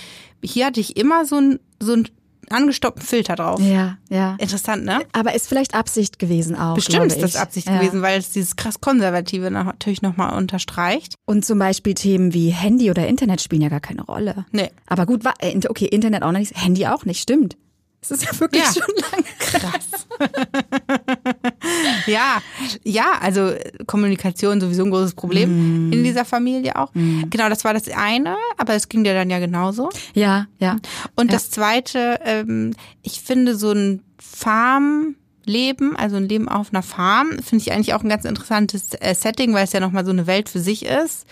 hier 0.43 0.67
hatte 0.67 0.81
ich 0.81 0.97
immer 0.97 1.27
so 1.27 1.37
ein, 1.37 1.61
so 1.79 1.93
ein 1.93 2.09
angestoppten 2.53 3.03
Filter 3.03 3.37
drauf. 3.37 3.61
Ja, 3.61 3.99
ja. 4.09 4.37
Interessant, 4.39 4.85
ne? 4.85 5.01
Aber 5.13 5.35
ist 5.35 5.49
vielleicht 5.49 5.75
Absicht 5.75 6.19
gewesen 6.19 6.57
auch. 6.57 6.75
Bestimmt 6.75 7.07
ist 7.07 7.23
das 7.23 7.37
Absicht 7.37 7.69
ja. 7.69 7.79
gewesen, 7.79 8.03
weil 8.03 8.19
es 8.19 8.31
dieses 8.31 8.57
krass 8.57 8.81
Konservative 8.81 9.51
natürlich 9.51 10.03
nochmal 10.03 10.37
unterstreicht. 10.37 11.15
Und 11.27 11.45
zum 11.45 11.59
Beispiel 11.59 11.95
Themen 11.95 12.35
wie 12.35 12.51
Handy 12.51 12.91
oder 12.91 13.07
Internet 13.07 13.41
spielen 13.41 13.63
ja 13.63 13.69
gar 13.69 13.81
keine 13.81 14.03
Rolle. 14.03 14.47
Nee. 14.53 14.71
Aber 14.87 15.07
gut, 15.07 15.23
äh, 15.41 15.59
okay, 15.69 15.87
Internet 15.87 16.23
auch 16.23 16.33
noch 16.33 16.39
nicht, 16.39 16.57
Handy 16.57 16.87
auch 16.87 17.05
nicht, 17.05 17.21
stimmt. 17.21 17.57
Das 18.01 18.13
ist 18.13 18.25
ja 18.25 18.41
wirklich 18.41 18.63
ja. 18.63 18.73
schon 18.73 18.95
lange 19.11 19.25
krass. 19.39 20.07
ja, 22.07 22.41
ja, 22.85 23.19
also 23.21 23.55
Kommunikation 23.87 24.61
sowieso 24.61 24.85
ein 24.85 24.91
großes 24.91 25.15
Problem 25.15 25.89
mm. 25.89 25.93
in 25.93 26.05
dieser 26.05 26.25
Familie 26.25 26.77
auch. 26.77 26.95
Mm. 26.95 27.25
Genau, 27.29 27.49
das 27.49 27.65
war 27.65 27.75
das 27.75 27.89
eine, 27.89 28.37
aber 28.57 28.75
es 28.75 28.89
ging 28.89 29.05
dir 29.05 29.15
dann 29.15 29.31
ja 29.31 29.39
genauso. 29.41 29.91
Ja, 30.15 30.47
ja. 30.59 30.77
Und 31.17 31.27
ja. 31.27 31.33
das 31.33 31.51
zweite, 31.51 32.21
ähm, 32.25 32.75
ich 33.03 33.21
finde 33.21 33.57
so 33.57 33.73
ein 33.73 34.03
Farm 34.19 35.17
Leben, 35.49 35.97
also 35.97 36.17
ein 36.17 36.29
Leben 36.29 36.49
auf 36.49 36.73
einer 36.73 36.83
Farm, 36.83 37.31
finde 37.43 37.63
ich 37.63 37.73
eigentlich 37.73 37.95
auch 37.95 38.03
ein 38.03 38.09
ganz 38.09 38.25
interessantes 38.25 38.91
äh, 39.01 39.15
Setting, 39.15 39.53
weil 39.55 39.65
es 39.65 39.73
ja 39.73 39.81
nochmal 39.81 40.05
so 40.05 40.13
eine 40.13 40.27
Welt 40.29 40.49
für 40.49 40.61
sich 40.61 40.85
ist 40.85 41.27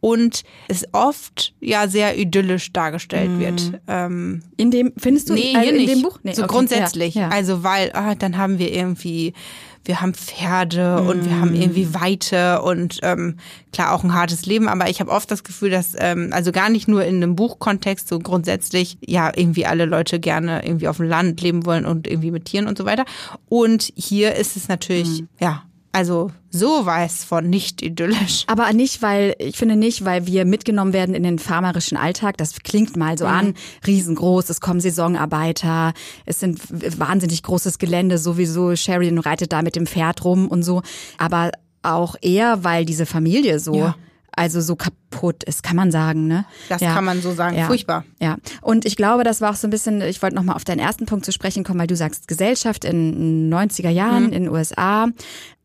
und 0.00 0.42
es 0.68 0.86
oft 0.92 1.54
ja 1.60 1.86
sehr 1.86 2.18
idyllisch 2.18 2.72
dargestellt 2.72 3.30
mhm. 3.30 3.40
wird. 3.40 3.72
Ähm, 3.86 4.42
in 4.56 4.70
dem, 4.70 4.92
findest 4.96 5.28
du 5.28 5.34
nee, 5.34 5.54
also 5.54 5.60
hier 5.60 5.70
in 5.70 5.76
nicht. 5.76 5.94
dem 5.94 6.02
Buch? 6.02 6.18
Nee, 6.22 6.32
so 6.32 6.42
okay, 6.42 6.52
grundsätzlich. 6.52 7.14
Ja, 7.14 7.22
ja. 7.22 7.28
Also 7.28 7.62
weil, 7.62 7.92
ah, 7.92 8.14
dann 8.14 8.38
haben 8.38 8.58
wir 8.58 8.72
irgendwie 8.72 9.34
wir 9.84 10.00
haben 10.00 10.14
Pferde 10.14 11.02
mm. 11.02 11.06
und 11.08 11.24
wir 11.24 11.40
haben 11.40 11.54
irgendwie 11.54 11.86
mm. 11.86 11.94
Weite 11.94 12.62
und 12.62 12.98
ähm, 13.02 13.36
klar 13.72 13.92
auch 13.92 14.04
ein 14.04 14.14
hartes 14.14 14.46
Leben, 14.46 14.68
aber 14.68 14.88
ich 14.88 15.00
habe 15.00 15.10
oft 15.10 15.30
das 15.30 15.44
Gefühl, 15.44 15.70
dass 15.70 15.94
ähm, 15.98 16.30
also 16.32 16.52
gar 16.52 16.70
nicht 16.70 16.88
nur 16.88 17.04
in 17.04 17.16
einem 17.16 17.36
Buchkontext 17.36 18.08
so 18.08 18.18
grundsätzlich 18.18 18.98
ja 19.00 19.32
irgendwie 19.34 19.66
alle 19.66 19.84
Leute 19.84 20.20
gerne 20.20 20.64
irgendwie 20.64 20.88
auf 20.88 20.98
dem 20.98 21.06
Land 21.06 21.40
leben 21.40 21.66
wollen 21.66 21.86
und 21.86 22.06
irgendwie 22.06 22.30
mit 22.30 22.46
Tieren 22.46 22.66
und 22.66 22.78
so 22.78 22.84
weiter. 22.84 23.04
Und 23.48 23.92
hier 23.94 24.34
ist 24.34 24.56
es 24.56 24.68
natürlich 24.68 25.22
mm. 25.22 25.26
ja 25.40 25.62
also 25.92 26.30
so 26.50 26.84
weiß 26.86 27.24
von 27.24 27.48
nicht 27.48 27.82
idyllisch. 27.82 28.44
Aber 28.46 28.72
nicht, 28.72 29.02
weil, 29.02 29.34
ich 29.38 29.56
finde 29.56 29.76
nicht, 29.76 30.04
weil 30.04 30.26
wir 30.26 30.44
mitgenommen 30.44 30.92
werden 30.92 31.14
in 31.14 31.22
den 31.22 31.38
farmerischen 31.38 31.96
Alltag. 31.96 32.36
Das 32.36 32.54
klingt 32.62 32.96
mal 32.96 33.18
so 33.18 33.24
mhm. 33.24 33.30
an, 33.30 33.54
riesengroß, 33.86 34.50
es 34.50 34.60
kommen 34.60 34.80
Saisonarbeiter, 34.80 35.92
es 36.26 36.40
sind 36.40 36.60
wahnsinnig 36.98 37.42
großes 37.42 37.78
Gelände, 37.78 38.18
sowieso 38.18 38.76
Sheridan 38.76 39.18
reitet 39.18 39.52
da 39.52 39.62
mit 39.62 39.76
dem 39.76 39.86
Pferd 39.86 40.24
rum 40.24 40.48
und 40.48 40.62
so. 40.62 40.82
Aber 41.16 41.52
auch 41.82 42.16
eher, 42.20 42.64
weil 42.64 42.84
diese 42.84 43.06
Familie 43.06 43.58
so 43.58 43.74
ja 43.74 43.94
also 44.38 44.60
so 44.60 44.76
kaputt 44.76 45.42
ist, 45.44 45.62
kann 45.62 45.76
man 45.76 45.90
sagen, 45.90 46.28
ne? 46.28 46.44
Das 46.68 46.80
ja. 46.80 46.94
kann 46.94 47.04
man 47.04 47.20
so 47.20 47.34
sagen, 47.34 47.56
ja. 47.56 47.66
furchtbar. 47.66 48.04
Ja. 48.20 48.36
Und 48.62 48.84
ich 48.84 48.96
glaube, 48.96 49.24
das 49.24 49.40
war 49.40 49.50
auch 49.50 49.56
so 49.56 49.66
ein 49.66 49.70
bisschen, 49.70 50.00
ich 50.00 50.22
wollte 50.22 50.36
nochmal 50.36 50.56
auf 50.56 50.64
deinen 50.64 50.78
ersten 50.78 51.06
Punkt 51.06 51.24
zu 51.24 51.32
sprechen 51.32 51.64
kommen, 51.64 51.80
weil 51.80 51.88
du 51.88 51.96
sagst 51.96 52.28
Gesellschaft 52.28 52.84
in 52.84 53.52
90er 53.52 53.90
Jahren 53.90 54.26
mhm. 54.26 54.32
in 54.32 54.44
den 54.44 54.48
USA, 54.48 55.08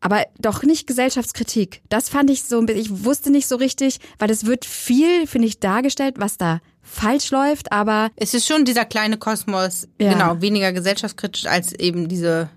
aber 0.02 0.26
doch 0.40 0.64
nicht 0.64 0.88
Gesellschaftskritik. 0.88 1.82
Das 1.90 2.10
fand 2.10 2.30
ich 2.30 2.44
so, 2.44 2.66
ich 2.68 3.06
wusste 3.06 3.30
nicht 3.30 3.48
so 3.48 3.56
richtig, 3.56 4.00
weil 4.18 4.32
es 4.32 4.46
wird 4.46 4.66
viel, 4.66 5.28
finde 5.28 5.48
ich, 5.48 5.60
dargestellt, 5.60 6.16
was 6.18 6.38
da 6.38 6.60
falsch 6.82 7.32
läuft, 7.32 7.72
aber 7.72 8.10
es 8.16 8.34
ist 8.34 8.48
schon 8.48 8.66
dieser 8.66 8.86
kleine 8.86 9.18
Kosmos, 9.18 9.88
ja. 10.02 10.12
genau, 10.12 10.42
weniger 10.42 10.74
gesellschaftskritisch 10.74 11.46
als 11.46 11.72
eben 11.74 12.10
diese 12.10 12.50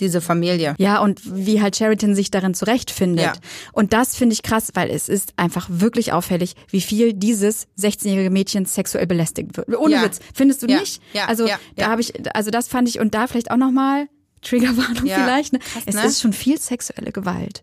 diese 0.00 0.20
Familie. 0.20 0.74
Ja, 0.78 1.00
und 1.00 1.20
wie 1.24 1.60
halt 1.60 1.76
Sheraton 1.76 2.14
sich 2.14 2.30
darin 2.30 2.54
zurechtfindet. 2.54 3.24
Ja. 3.24 3.32
Und 3.72 3.92
das 3.92 4.16
finde 4.16 4.32
ich 4.32 4.42
krass, 4.42 4.70
weil 4.74 4.90
es 4.90 5.08
ist 5.08 5.34
einfach 5.36 5.68
wirklich 5.70 6.12
auffällig, 6.12 6.54
wie 6.68 6.80
viel 6.80 7.12
dieses 7.12 7.66
16-jährige 7.78 8.30
Mädchen 8.30 8.64
sexuell 8.64 9.06
belästigt 9.06 9.56
wird. 9.56 9.68
Ohne 9.76 9.94
ja. 9.94 10.04
Witz. 10.04 10.20
Findest 10.34 10.62
du 10.62 10.66
ja. 10.66 10.80
nicht? 10.80 11.02
Ja. 11.12 11.26
Also 11.26 11.48
da 11.76 11.88
habe 11.88 12.00
ich, 12.00 12.14
also 12.34 12.50
das 12.50 12.68
fand 12.68 12.88
ich, 12.88 13.00
und 13.00 13.14
da 13.14 13.26
vielleicht 13.26 13.50
auch 13.50 13.56
nochmal, 13.56 14.08
Triggerwarnung 14.42 15.02
vielleicht, 15.04 15.52
ne? 15.52 15.58
Krass, 15.58 15.82
es 15.86 15.94
ne? 15.94 16.06
ist 16.06 16.20
schon 16.22 16.32
viel 16.32 16.58
sexuelle 16.58 17.12
Gewalt 17.12 17.62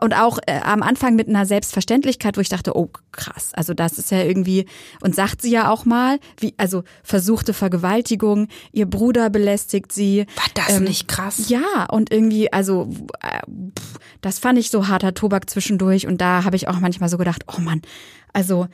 und 0.00 0.14
auch 0.14 0.38
äh, 0.46 0.60
am 0.62 0.82
Anfang 0.82 1.16
mit 1.16 1.28
einer 1.28 1.44
Selbstverständlichkeit, 1.44 2.36
wo 2.36 2.40
ich 2.40 2.48
dachte, 2.48 2.76
oh 2.76 2.90
krass, 3.12 3.50
also 3.52 3.74
das 3.74 3.98
ist 3.98 4.10
ja 4.10 4.22
irgendwie 4.22 4.66
und 5.00 5.14
sagt 5.14 5.42
sie 5.42 5.50
ja 5.50 5.70
auch 5.70 5.84
mal, 5.84 6.18
wie 6.38 6.54
also 6.56 6.84
versuchte 7.02 7.52
Vergewaltigung, 7.52 8.48
ihr 8.72 8.86
Bruder 8.86 9.28
belästigt 9.28 9.92
sie. 9.92 10.26
War 10.36 10.44
das 10.54 10.76
ähm, 10.76 10.84
nicht 10.84 11.08
krass? 11.08 11.48
Ja, 11.48 11.86
und 11.90 12.12
irgendwie 12.12 12.52
also 12.52 12.88
äh, 13.20 13.40
das 14.20 14.38
fand 14.38 14.58
ich 14.58 14.70
so 14.70 14.88
harter 14.88 15.14
Tobak 15.14 15.50
zwischendurch 15.50 16.06
und 16.06 16.20
da 16.20 16.44
habe 16.44 16.56
ich 16.56 16.68
auch 16.68 16.80
manchmal 16.80 17.08
so 17.08 17.18
gedacht, 17.18 17.44
oh 17.48 17.60
Mann, 17.60 17.82
also 18.32 18.66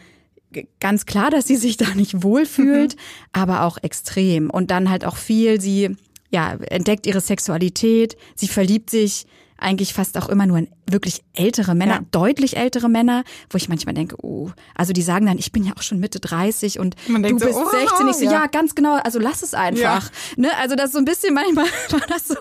ganz 0.81 1.07
klar, 1.07 1.31
dass 1.31 1.47
sie 1.47 1.57
sich 1.57 1.77
da 1.77 1.95
nicht 1.95 2.23
wohlfühlt, 2.23 2.95
mhm. 2.95 3.01
aber 3.33 3.63
auch 3.63 3.79
extrem 3.83 4.51
und 4.51 4.71
dann 4.71 4.91
halt 4.91 5.05
auch 5.05 5.17
viel 5.17 5.61
sie 5.61 5.97
ja, 6.31 6.53
entdeckt 6.55 7.07
ihre 7.07 7.21
Sexualität, 7.21 8.17
sie 8.35 8.49
verliebt 8.49 8.91
sich 8.91 9.27
eigentlich 9.59 9.95
fast 9.95 10.19
auch 10.19 10.29
immer 10.29 10.47
nur 10.47 10.59
in 10.59 10.69
wirklich 10.91 11.23
ältere 11.35 11.75
Männer, 11.75 11.95
Ja. 11.95 12.01
deutlich 12.11 12.57
ältere 12.57 12.89
Männer, 12.89 13.25
wo 13.51 13.57
ich 13.57 13.69
manchmal 13.69 13.95
denke, 13.95 14.17
oh, 14.23 14.51
also 14.75 14.93
die 14.93 15.03
sagen 15.03 15.27
dann, 15.27 15.39
ich 15.39 15.53
bin 15.53 15.65
ja 15.65 15.73
auch 15.77 15.83
schon 15.83 15.99
Mitte 15.99 16.21
30 16.21 16.79
und 16.79 16.95
Man 17.09 17.23
du 17.23 17.29
denkt 17.29 17.43
so, 17.43 17.47
bist 17.49 17.59
oh, 17.59 17.71
16. 17.71 18.09
Ich 18.09 18.17
so, 18.17 18.25
ja. 18.25 18.33
ja. 18.33 18.47
ganz 18.47 18.75
genau, 18.75 18.95
also 18.95 19.19
lass 19.19 19.43
es 19.43 19.55
einfach. 19.55 20.11
Ne? 20.37 20.49
Also 20.61 20.77
das 20.77 20.93
so 20.93 20.99
ein 20.99 21.05
bisschen 21.05 21.35
manchmal 21.35 21.67
war 21.91 22.01
das 22.09 22.29
so, 22.29 22.37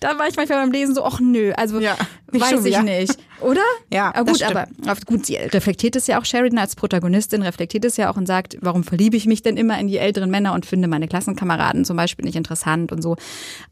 da 0.00 0.18
war 0.18 0.28
ich 0.28 0.36
manchmal 0.36 0.60
beim 0.60 0.70
Lesen 0.72 0.94
so, 0.94 1.04
ach 1.04 1.20
nö, 1.20 1.52
also 1.56 1.80
Ja, 1.80 1.96
weiß 2.28 2.50
schon 2.50 2.66
ich 2.66 2.80
nicht, 2.82 3.18
oder? 3.40 3.60
Ja, 3.92 4.14
aber 4.14 4.32
das 4.32 4.40
gut, 4.40 4.42
aber 4.42 4.66
gut, 5.06 5.26
sie 5.26 5.36
reflektiert 5.36 5.96
es 5.96 6.06
ja 6.06 6.20
auch, 6.20 6.24
Sheridan 6.24 6.58
als 6.58 6.76
Protagonistin 6.76 7.42
reflektiert 7.42 7.84
es 7.84 7.96
ja 7.96 8.10
auch 8.10 8.16
und 8.16 8.26
sagt, 8.26 8.56
warum 8.60 8.84
verliebe 8.84 9.16
ich 9.16 9.26
mich 9.26 9.42
denn 9.42 9.56
immer 9.56 9.78
in 9.78 9.88
die 9.88 9.98
älteren 9.98 10.30
Männer 10.30 10.52
und 10.54 10.66
finde 10.66 10.88
meine 10.88 11.08
Klassenkameraden 11.08 11.84
zum 11.84 11.96
Beispiel 11.96 12.24
nicht 12.24 12.36
interessant 12.36 12.92
und 12.92 13.02
so. 13.02 13.16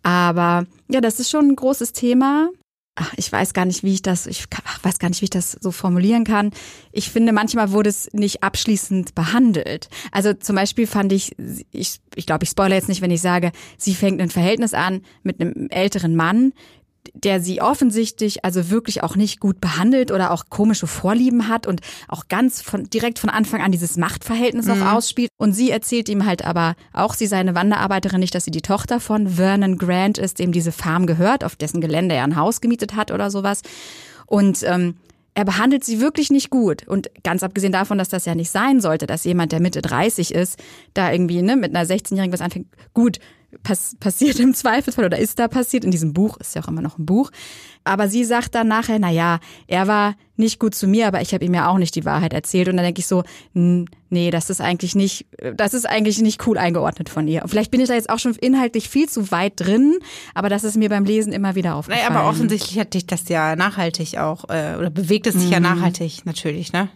Aber 0.02 0.66
ja, 0.88 1.00
das 1.00 1.20
ist 1.20 1.30
schon 1.30 1.48
ein 1.48 1.56
großes 1.56 1.92
Thema. 1.92 2.48
Ach, 2.96 3.12
ich 3.16 3.30
weiß 3.30 3.54
gar 3.54 3.64
nicht, 3.64 3.82
wie 3.82 3.94
ich 3.94 4.02
das, 4.02 4.28
ich 4.28 4.44
weiß 4.82 5.00
gar 5.00 5.08
nicht, 5.08 5.20
wie 5.20 5.24
ich 5.24 5.30
das 5.30 5.56
so 5.60 5.72
formulieren 5.72 6.22
kann. 6.22 6.52
Ich 6.92 7.10
finde, 7.10 7.32
manchmal 7.32 7.72
wurde 7.72 7.90
es 7.90 8.08
nicht 8.12 8.44
abschließend 8.44 9.16
behandelt. 9.16 9.88
Also 10.12 10.32
zum 10.32 10.54
Beispiel 10.54 10.86
fand 10.86 11.12
ich, 11.12 11.34
ich, 11.72 11.98
ich 12.14 12.26
glaube, 12.26 12.44
ich 12.44 12.50
spoilere 12.50 12.76
jetzt 12.76 12.88
nicht, 12.88 13.00
wenn 13.00 13.10
ich 13.10 13.20
sage, 13.20 13.50
sie 13.78 13.96
fängt 13.96 14.20
ein 14.20 14.30
Verhältnis 14.30 14.74
an 14.74 15.02
mit 15.24 15.40
einem 15.40 15.68
älteren 15.70 16.14
Mann, 16.14 16.52
der 17.14 17.40
sie 17.40 17.62
offensichtlich 17.62 18.44
also 18.44 18.70
wirklich 18.70 19.02
auch 19.02 19.14
nicht 19.14 19.38
gut 19.38 19.60
behandelt 19.60 20.10
oder 20.10 20.32
auch 20.32 20.44
komische 20.50 20.88
Vorlieben 20.88 21.48
hat 21.48 21.66
und 21.66 21.80
auch 22.08 22.28
ganz 22.28 22.60
von 22.60 22.84
direkt 22.90 23.20
von 23.20 23.30
Anfang 23.30 23.62
an 23.62 23.72
dieses 23.72 23.96
Machtverhältnis 23.96 24.68
auch 24.68 24.80
ausspielt. 24.80 25.30
Und 25.36 25.52
sie 25.52 25.70
erzählt 25.70 26.08
ihm 26.08 26.26
halt 26.26 26.44
aber 26.44 26.74
auch, 26.92 27.14
sie 27.14 27.26
sei 27.26 27.38
eine 27.38 27.54
Wanderarbeiterin, 27.54 28.20
nicht, 28.20 28.34
dass 28.34 28.44
sie 28.44 28.50
die 28.50 28.62
Tochter 28.62 28.98
von 28.98 29.28
Vernon 29.28 29.78
Grant 29.78 30.18
ist, 30.18 30.40
dem 30.40 30.50
diese 30.50 30.72
Farm 30.72 31.06
gehört, 31.06 31.44
auf 31.44 31.54
dessen 31.54 31.80
Gelände 31.80 32.16
er 32.16 32.24
ein 32.24 32.36
Haus 32.36 32.60
gemietet 32.60 32.96
hat 32.96 33.12
oder 33.12 33.30
sowas. 33.30 33.62
Und 34.26 34.64
ähm, 34.64 34.96
er 35.34 35.44
behandelt 35.44 35.84
sie 35.84 36.00
wirklich 36.00 36.30
nicht 36.30 36.50
gut. 36.50 36.86
Und 36.86 37.10
ganz 37.22 37.42
abgesehen 37.42 37.72
davon, 37.72 37.98
dass 37.98 38.08
das 38.08 38.24
ja 38.24 38.34
nicht 38.34 38.50
sein 38.50 38.80
sollte, 38.80 39.06
dass 39.06 39.24
jemand, 39.24 39.52
der 39.52 39.60
Mitte 39.60 39.82
30 39.82 40.32
ist, 40.32 40.58
da 40.94 41.12
irgendwie 41.12 41.42
ne, 41.42 41.56
mit 41.56 41.74
einer 41.74 41.86
16-Jährigen 41.86 42.32
was 42.32 42.40
anfängt. 42.40 42.68
Gut, 42.92 43.18
pass 43.62 43.96
passiert 44.00 44.40
im 44.40 44.54
Zweifelsfall 44.54 45.04
oder 45.04 45.18
ist 45.18 45.38
da 45.38 45.48
passiert 45.48 45.84
in 45.84 45.90
diesem 45.90 46.12
Buch, 46.12 46.36
ist 46.38 46.54
ja 46.54 46.62
auch 46.62 46.68
immer 46.68 46.82
noch 46.82 46.98
ein 46.98 47.06
Buch. 47.06 47.30
Aber 47.84 48.08
sie 48.08 48.24
sagt 48.24 48.54
dann 48.54 48.68
nachher, 48.68 48.98
na 48.98 49.10
ja, 49.10 49.40
er 49.66 49.86
war 49.86 50.16
nicht 50.36 50.58
gut 50.58 50.74
zu 50.74 50.86
mir, 50.88 51.06
aber 51.06 51.20
ich 51.20 51.34
habe 51.34 51.44
ihm 51.44 51.52
ja 51.54 51.68
auch 51.68 51.76
nicht 51.76 51.94
die 51.94 52.04
Wahrheit 52.04 52.32
erzählt. 52.32 52.68
Und 52.68 52.76
dann 52.76 52.84
denke 52.84 53.00
ich 53.00 53.06
so, 53.06 53.24
nee, 53.52 54.30
das 54.30 54.48
ist 54.48 54.60
eigentlich 54.60 54.94
nicht, 54.94 55.26
das 55.54 55.74
ist 55.74 55.86
eigentlich 55.86 56.20
nicht 56.20 56.46
cool 56.46 56.56
eingeordnet 56.56 57.08
von 57.10 57.28
ihr. 57.28 57.42
Vielleicht 57.46 57.70
bin 57.70 57.80
ich 57.80 57.88
da 57.88 57.94
jetzt 57.94 58.08
auch 58.08 58.18
schon 58.18 58.34
inhaltlich 58.34 58.88
viel 58.88 59.08
zu 59.08 59.30
weit 59.30 59.52
drin, 59.56 59.98
aber 60.34 60.48
das 60.48 60.64
ist 60.64 60.76
mir 60.76 60.88
beim 60.88 61.04
Lesen 61.04 61.32
immer 61.32 61.54
wieder 61.54 61.74
aufgefallen. 61.74 62.06
Naja, 62.08 62.20
aber 62.20 62.28
offensichtlich 62.28 62.78
hat 62.78 62.94
dich 62.94 63.06
das 63.06 63.28
ja 63.28 63.54
nachhaltig 63.54 64.18
auch, 64.18 64.48
äh, 64.48 64.76
oder 64.78 64.90
bewegt 64.90 65.26
es 65.26 65.34
dich 65.34 65.50
ja 65.50 65.60
nachhaltig 65.60 66.24
natürlich, 66.24 66.72
ne? 66.72 66.88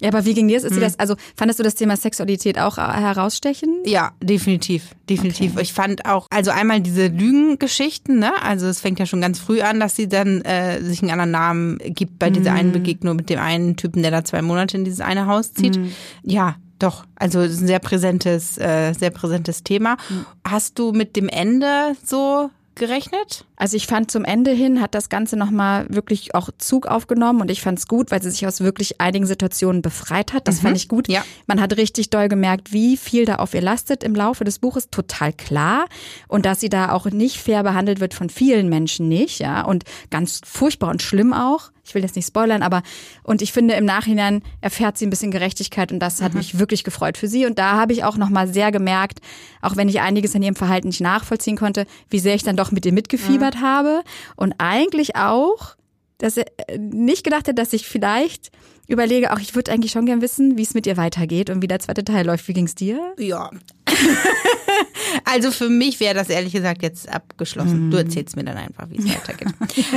Ja, 0.00 0.08
aber 0.08 0.26
wie 0.26 0.34
ging 0.34 0.46
dir 0.46 0.56
das? 0.56 0.64
Ist 0.64 0.76
dir 0.76 0.80
das? 0.80 0.98
Also 0.98 1.16
fandest 1.36 1.58
du 1.58 1.62
das 1.62 1.74
Thema 1.74 1.96
Sexualität 1.96 2.58
auch 2.58 2.76
äh, 2.76 2.82
herausstechend? 2.82 3.86
Ja, 3.86 4.12
definitiv, 4.22 4.90
definitiv. 5.08 5.58
Ich 5.58 5.72
fand 5.72 6.04
auch, 6.04 6.26
also 6.30 6.50
einmal 6.50 6.80
diese 6.80 7.06
Lügengeschichten, 7.06 8.18
ne? 8.18 8.32
Also 8.42 8.66
es 8.66 8.80
fängt 8.80 8.98
ja 8.98 9.06
schon 9.06 9.22
ganz 9.22 9.38
früh 9.38 9.62
an, 9.62 9.80
dass 9.80 9.96
sie 9.96 10.06
dann 10.08 10.42
äh, 10.42 10.82
sich 10.82 11.00
einen 11.00 11.12
anderen 11.12 11.30
Namen 11.30 11.78
gibt 11.78 12.18
bei 12.18 12.28
dieser 12.28 12.52
einen 12.52 12.72
Begegnung 12.72 13.16
mit 13.16 13.30
dem 13.30 13.40
einen 13.40 13.76
Typen, 13.76 14.02
der 14.02 14.10
da 14.10 14.22
zwei 14.22 14.42
Monate 14.42 14.76
in 14.76 14.84
dieses 14.84 15.00
eine 15.00 15.26
Haus 15.26 15.54
zieht. 15.54 15.78
Ja, 16.22 16.56
doch. 16.78 17.06
Also 17.14 17.40
es 17.40 17.52
ist 17.52 17.62
ein 17.62 17.66
sehr 17.66 17.78
präsentes, 17.78 18.58
äh, 18.58 18.92
sehr 18.92 19.10
präsentes 19.10 19.62
Thema. 19.62 19.96
Hast 20.44 20.78
du 20.78 20.92
mit 20.92 21.16
dem 21.16 21.28
Ende 21.28 21.96
so 22.04 22.50
gerechnet? 22.76 23.44
Also 23.56 23.76
ich 23.76 23.86
fand 23.86 24.10
zum 24.10 24.24
Ende 24.24 24.50
hin 24.50 24.80
hat 24.80 24.94
das 24.94 25.08
Ganze 25.08 25.36
nochmal 25.36 25.86
wirklich 25.88 26.34
auch 26.34 26.50
Zug 26.58 26.86
aufgenommen 26.86 27.40
und 27.40 27.50
ich 27.50 27.60
fand 27.62 27.78
es 27.78 27.88
gut, 27.88 28.10
weil 28.10 28.22
sie 28.22 28.30
sich 28.30 28.46
aus 28.46 28.60
wirklich 28.60 29.00
einigen 29.00 29.26
Situationen 29.26 29.82
befreit 29.82 30.32
hat. 30.32 30.46
Das 30.46 30.60
fand 30.60 30.76
ich 30.76 30.88
gut. 30.88 31.08
Ja. 31.08 31.24
Man 31.46 31.60
hat 31.60 31.76
richtig 31.76 32.10
doll 32.10 32.28
gemerkt, 32.28 32.72
wie 32.72 32.96
viel 32.96 33.24
da 33.24 33.36
auf 33.36 33.54
ihr 33.54 33.62
lastet 33.62 34.04
im 34.04 34.14
Laufe 34.14 34.44
des 34.44 34.58
Buches. 34.58 34.90
Total 34.90 35.32
klar. 35.32 35.86
Und 36.28 36.46
dass 36.46 36.60
sie 36.60 36.68
da 36.68 36.92
auch 36.92 37.06
nicht 37.06 37.38
fair 37.38 37.62
behandelt 37.62 38.00
wird 38.00 38.14
von 38.14 38.30
vielen 38.30 38.68
Menschen 38.68 39.08
nicht, 39.08 39.40
ja. 39.40 39.64
Und 39.64 39.84
ganz 40.10 40.40
furchtbar 40.44 40.90
und 40.90 41.02
schlimm 41.02 41.32
auch. 41.32 41.70
Ich 41.86 41.94
will 41.94 42.02
jetzt 42.02 42.16
nicht 42.16 42.26
spoilern, 42.26 42.62
aber 42.62 42.82
und 43.22 43.42
ich 43.42 43.52
finde 43.52 43.74
im 43.74 43.84
Nachhinein 43.84 44.42
erfährt 44.60 44.98
sie 44.98 45.06
ein 45.06 45.10
bisschen 45.10 45.30
Gerechtigkeit 45.30 45.92
und 45.92 46.00
das 46.00 46.20
hat 46.20 46.34
mich 46.34 46.58
wirklich 46.58 46.84
gefreut 46.84 47.16
für 47.16 47.28
sie. 47.28 47.46
Und 47.46 47.58
da 47.58 47.72
habe 47.72 47.92
ich 47.92 48.04
auch 48.04 48.16
nochmal 48.16 48.48
sehr 48.48 48.72
gemerkt, 48.72 49.20
auch 49.62 49.76
wenn 49.76 49.88
ich 49.88 50.00
einiges 50.00 50.34
in 50.34 50.42
ihrem 50.42 50.56
Verhalten 50.56 50.88
nicht 50.88 51.00
nachvollziehen 51.00 51.56
konnte, 51.56 51.86
wie 52.10 52.18
sehr 52.18 52.34
ich 52.34 52.42
dann 52.42 52.56
doch 52.56 52.72
mit 52.72 52.84
ihr 52.86 52.92
mitgefiebert 52.92 53.60
habe. 53.60 54.02
Und 54.36 54.54
eigentlich 54.58 55.16
auch, 55.16 55.76
dass 56.18 56.36
er 56.36 56.46
äh, 56.68 56.78
nicht 56.78 57.24
gedacht 57.24 57.46
hätte, 57.46 57.54
dass 57.54 57.72
ich 57.72 57.86
vielleicht 57.86 58.50
überlege, 58.88 59.32
auch 59.32 59.38
ich 59.38 59.54
würde 59.54 59.72
eigentlich 59.72 59.92
schon 59.92 60.06
gern 60.06 60.22
wissen, 60.22 60.56
wie 60.56 60.62
es 60.62 60.74
mit 60.74 60.86
ihr 60.86 60.96
weitergeht 60.96 61.50
und 61.50 61.62
wie 61.62 61.66
der 61.66 61.80
zweite 61.80 62.04
Teil 62.04 62.26
läuft. 62.26 62.46
Wie 62.48 62.52
ging's 62.52 62.74
dir? 62.74 63.14
Ja. 63.18 63.50
also 65.24 65.50
für 65.50 65.68
mich 65.68 66.00
wäre 66.00 66.14
das 66.14 66.28
ehrlich 66.28 66.52
gesagt 66.52 66.82
jetzt 66.82 67.08
abgeschlossen. 67.08 67.90
Du 67.90 67.96
erzählst 67.96 68.36
mir 68.36 68.44
dann 68.44 68.56
einfach, 68.56 68.88
wie 68.90 68.98
es 68.98 69.04
weitergeht. 69.14 69.48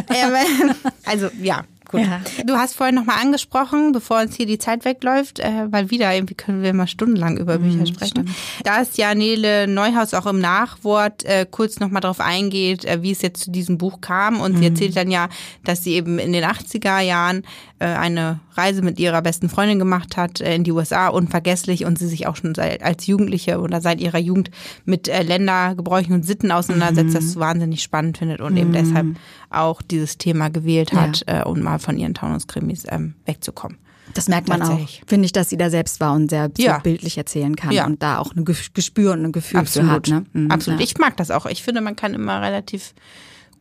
ähm, 0.10 0.76
also 1.06 1.30
ja, 1.42 1.66
gut. 1.90 2.02
Ja. 2.02 2.22
Du 2.46 2.56
hast 2.56 2.76
vorhin 2.76 2.96
nochmal 2.96 3.18
angesprochen, 3.22 3.92
bevor 3.92 4.22
uns 4.22 4.36
hier 4.36 4.46
die 4.46 4.58
Zeit 4.58 4.86
wegläuft, 4.86 5.40
äh, 5.40 5.68
weil 5.70 5.92
wieder 5.92 6.14
irgendwie 6.14 6.36
können 6.36 6.64
wir 6.64 6.74
mal 6.74 6.88
stundenlang 6.88 7.38
über 7.38 7.58
Bücher 7.58 7.86
sprechen. 7.86 8.34
Da 8.64 8.78
ist 8.78 8.98
ja 8.98 9.14
Nele 9.14 9.68
Neuhaus 9.68 10.14
auch 10.14 10.26
im 10.26 10.40
Nachwort 10.40 11.26
äh, 11.26 11.46
kurz 11.50 11.80
nochmal 11.80 12.02
drauf 12.02 12.20
eingeht, 12.20 12.86
äh, 12.86 13.02
wie 13.02 13.12
es 13.12 13.22
jetzt 13.22 13.44
zu 13.44 13.52
diesem 13.52 13.78
Buch 13.78 14.02
kam. 14.02 14.40
Und 14.40 14.58
sie 14.58 14.66
erzählt 14.66 14.96
dann 14.96 15.12
ja, 15.12 15.30
dass 15.64 15.84
sie 15.84 15.94
eben 15.94 16.20
in 16.20 16.32
den 16.32 16.44
80er 16.44 17.02
Jahren 17.02 17.44
eine 17.86 18.40
Reise 18.56 18.82
mit 18.82 19.00
ihrer 19.00 19.22
besten 19.22 19.48
Freundin 19.50 19.80
gemacht 19.80 20.18
hat 20.18 20.42
äh, 20.42 20.54
in 20.56 20.64
die 20.64 20.72
USA, 20.72 21.08
unvergesslich, 21.08 21.86
und 21.86 21.98
sie 21.98 22.08
sich 22.08 22.28
auch 22.28 22.36
schon 22.36 22.54
seit, 22.56 22.84
als 22.84 23.08
Jugendliche 23.08 23.60
oder 23.60 23.82
seit 23.82 24.02
ihrer 24.02 24.18
Jugend 24.20 24.52
mit 24.86 25.08
äh, 25.08 25.24
Ländergebräuchen 25.24 26.14
und 26.14 26.24
Sitten 26.26 26.52
auseinandersetzt, 26.52 27.16
das 27.16 27.36
wahnsinnig 27.38 27.82
spannend 27.82 28.18
findet 28.18 28.42
und 28.42 28.58
eben 28.58 28.74
deshalb 28.74 29.08
auch 29.50 29.82
dieses 29.82 30.18
Thema 30.18 30.50
gewählt 30.50 30.94
hat, 30.94 31.24
äh, 31.28 31.42
um 31.44 31.62
mal 31.62 31.80
von 31.80 31.98
ihren 31.98 32.14
Taunuskrimis 32.14 32.86
ähm, 32.90 33.16
wegzukommen. 33.26 33.78
Das 34.16 34.28
merkt 34.28 34.48
man 34.50 34.62
auch, 34.64 34.80
finde 35.06 35.26
ich, 35.28 35.34
dass 35.34 35.50
sie 35.50 35.58
da 35.58 35.70
selbst 35.70 36.00
war 36.00 36.14
und 36.14 36.30
sehr 36.32 36.50
Ja. 36.58 36.80
bildlich 36.80 37.18
erzählen 37.18 37.56
kann 37.56 37.72
Ja. 37.72 37.86
und 37.86 38.02
da 38.02 38.18
auch 38.18 38.36
ein 38.36 38.44
Ge- 38.44 38.56
Gespür 38.74 39.12
und 39.14 39.24
ein 39.24 39.32
Gefühl 39.32 39.66
für 39.68 39.88
hat. 39.88 40.08
Ne? 40.08 40.26
Mhm, 40.34 40.50
Absolut. 40.50 40.80
Ja. 40.80 40.84
Ich 40.84 40.98
mag 40.98 41.16
das 41.18 41.30
auch. 41.30 41.46
Ich 41.46 41.62
finde, 41.62 41.82
man 41.82 41.96
kann 41.96 42.16
immer 42.16 42.42
relativ 42.42 42.96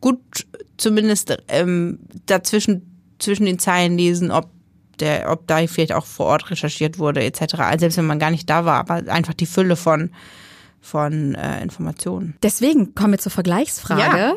gut 0.01 0.19
zumindest 0.77 1.37
ähm, 1.49 1.99
dazwischen 2.25 2.88
zwischen 3.19 3.45
den 3.45 3.59
Zeilen 3.59 3.97
lesen, 3.97 4.31
ob 4.31 4.49
der, 4.99 5.31
ob 5.31 5.47
da 5.47 5.65
vielleicht 5.67 5.93
auch 5.93 6.05
vor 6.05 6.25
Ort 6.25 6.49
recherchiert 6.49 6.99
wurde, 6.99 7.23
etc. 7.23 7.55
Also 7.59 7.79
selbst 7.81 7.97
wenn 7.97 8.05
man 8.05 8.19
gar 8.19 8.31
nicht 8.31 8.49
da 8.49 8.65
war, 8.65 8.79
aber 8.79 9.11
einfach 9.11 9.33
die 9.33 9.45
Fülle 9.45 9.75
von 9.75 10.11
von 10.81 11.35
äh, 11.35 11.61
Informationen. 11.61 12.35
Deswegen 12.41 12.95
kommen 12.95 13.11
wir 13.11 13.19
zur 13.19 13.33
Vergleichsfrage. 13.33 14.17
Ja. 14.17 14.35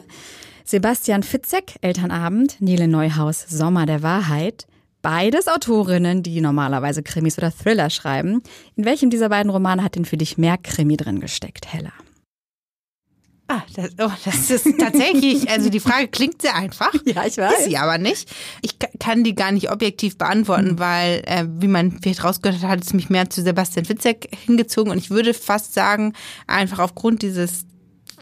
Sebastian 0.64 1.22
Fitzek, 1.22 1.76
Elternabend, 1.82 2.60
Nele 2.60 2.88
Neuhaus, 2.88 3.44
Sommer 3.48 3.86
der 3.86 4.02
Wahrheit. 4.02 4.66
Beides 5.02 5.48
Autorinnen, 5.48 6.22
die 6.22 6.40
normalerweise 6.40 7.02
Krimis 7.02 7.36
oder 7.38 7.50
Thriller 7.50 7.90
schreiben. 7.90 8.42
In 8.76 8.84
welchem 8.84 9.10
dieser 9.10 9.28
beiden 9.28 9.50
Romane 9.50 9.82
hat 9.82 9.96
denn 9.96 10.04
für 10.04 10.16
dich 10.16 10.38
mehr 10.38 10.58
Krimi 10.58 10.96
drin 10.96 11.20
gesteckt, 11.20 11.72
Hella? 11.72 11.92
Ah, 13.54 13.62
das, 13.76 13.90
oh, 13.98 14.10
das 14.24 14.50
ist 14.50 14.66
tatsächlich, 14.78 15.50
also 15.50 15.68
die 15.68 15.80
Frage 15.80 16.08
klingt 16.08 16.40
sehr 16.40 16.54
einfach. 16.54 16.90
Ja, 17.04 17.26
ich 17.26 17.36
Ist 17.36 17.64
sie 17.66 17.76
aber 17.76 17.98
nicht. 17.98 18.30
Ich 18.62 18.78
ka- 18.78 18.88
kann 18.98 19.24
die 19.24 19.34
gar 19.34 19.52
nicht 19.52 19.70
objektiv 19.70 20.16
beantworten, 20.16 20.78
weil, 20.78 21.22
äh, 21.26 21.44
wie 21.58 21.68
man 21.68 21.98
vielleicht 22.00 22.24
rausgehört 22.24 22.62
hat, 22.62 22.70
hat 22.70 22.82
es 22.82 22.94
mich 22.94 23.10
mehr 23.10 23.28
zu 23.28 23.42
Sebastian 23.42 23.84
Fitzek 23.84 24.30
hingezogen. 24.46 24.90
Und 24.90 24.96
ich 24.96 25.10
würde 25.10 25.34
fast 25.34 25.74
sagen, 25.74 26.14
einfach 26.46 26.78
aufgrund 26.78 27.20
dieses 27.20 27.66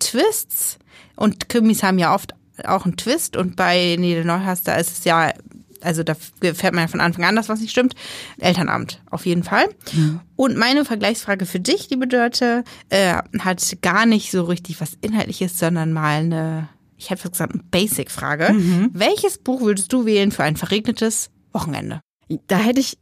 Twists, 0.00 0.78
und 1.14 1.48
Krimis 1.48 1.82
haben 1.84 1.98
ja 2.00 2.12
oft 2.14 2.32
auch 2.64 2.84
einen 2.84 2.96
Twist, 2.96 3.36
und 3.36 3.54
bei 3.54 3.96
Nele 3.98 4.24
Neuhaus, 4.24 4.62
da 4.62 4.74
ist 4.76 4.98
es 4.98 5.04
ja, 5.04 5.32
also 5.82 6.02
da 6.02 6.14
fährt 6.14 6.74
man 6.74 6.84
ja 6.84 6.88
von 6.88 7.00
Anfang 7.00 7.24
an 7.24 7.36
das, 7.36 7.48
was 7.48 7.60
nicht 7.60 7.70
stimmt. 7.70 7.94
Elternabend, 8.38 9.02
auf 9.10 9.26
jeden 9.26 9.42
Fall. 9.44 9.68
Und 10.36 10.56
meine 10.56 10.84
Vergleichsfrage 10.84 11.46
für 11.46 11.60
dich, 11.60 11.90
liebe 11.90 12.06
Dörte, 12.06 12.64
äh, 12.88 13.14
hat 13.38 13.76
gar 13.82 14.06
nicht 14.06 14.30
so 14.30 14.44
richtig 14.44 14.80
was 14.80 14.98
Inhaltliches, 15.00 15.58
sondern 15.58 15.92
mal 15.92 16.20
eine 16.20 16.68
ich 17.00 17.08
hätte 17.08 17.22
fast 17.22 17.32
gesagt, 17.32 17.54
eine 17.54 17.62
Basic-Frage. 17.70 18.52
Welches 18.92 19.38
Buch 19.38 19.62
würdest 19.62 19.90
du 19.92 20.04
wählen 20.04 20.30
für 20.30 20.44
ein 20.44 20.56
verregnetes 20.56 21.30
Wochenende? 21.52 22.00
Da 22.46 22.58
hätte 22.58 22.80
ich, 22.80 22.98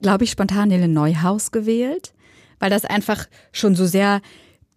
glaube 0.00 0.24
ich, 0.24 0.30
spontan 0.30 0.68
Nele 0.68 0.88
Neuhaus 0.88 1.52
gewählt, 1.52 2.14
weil 2.58 2.70
das 2.70 2.84
einfach 2.86 3.26
schon 3.52 3.76
so 3.76 3.84
sehr 3.86 4.22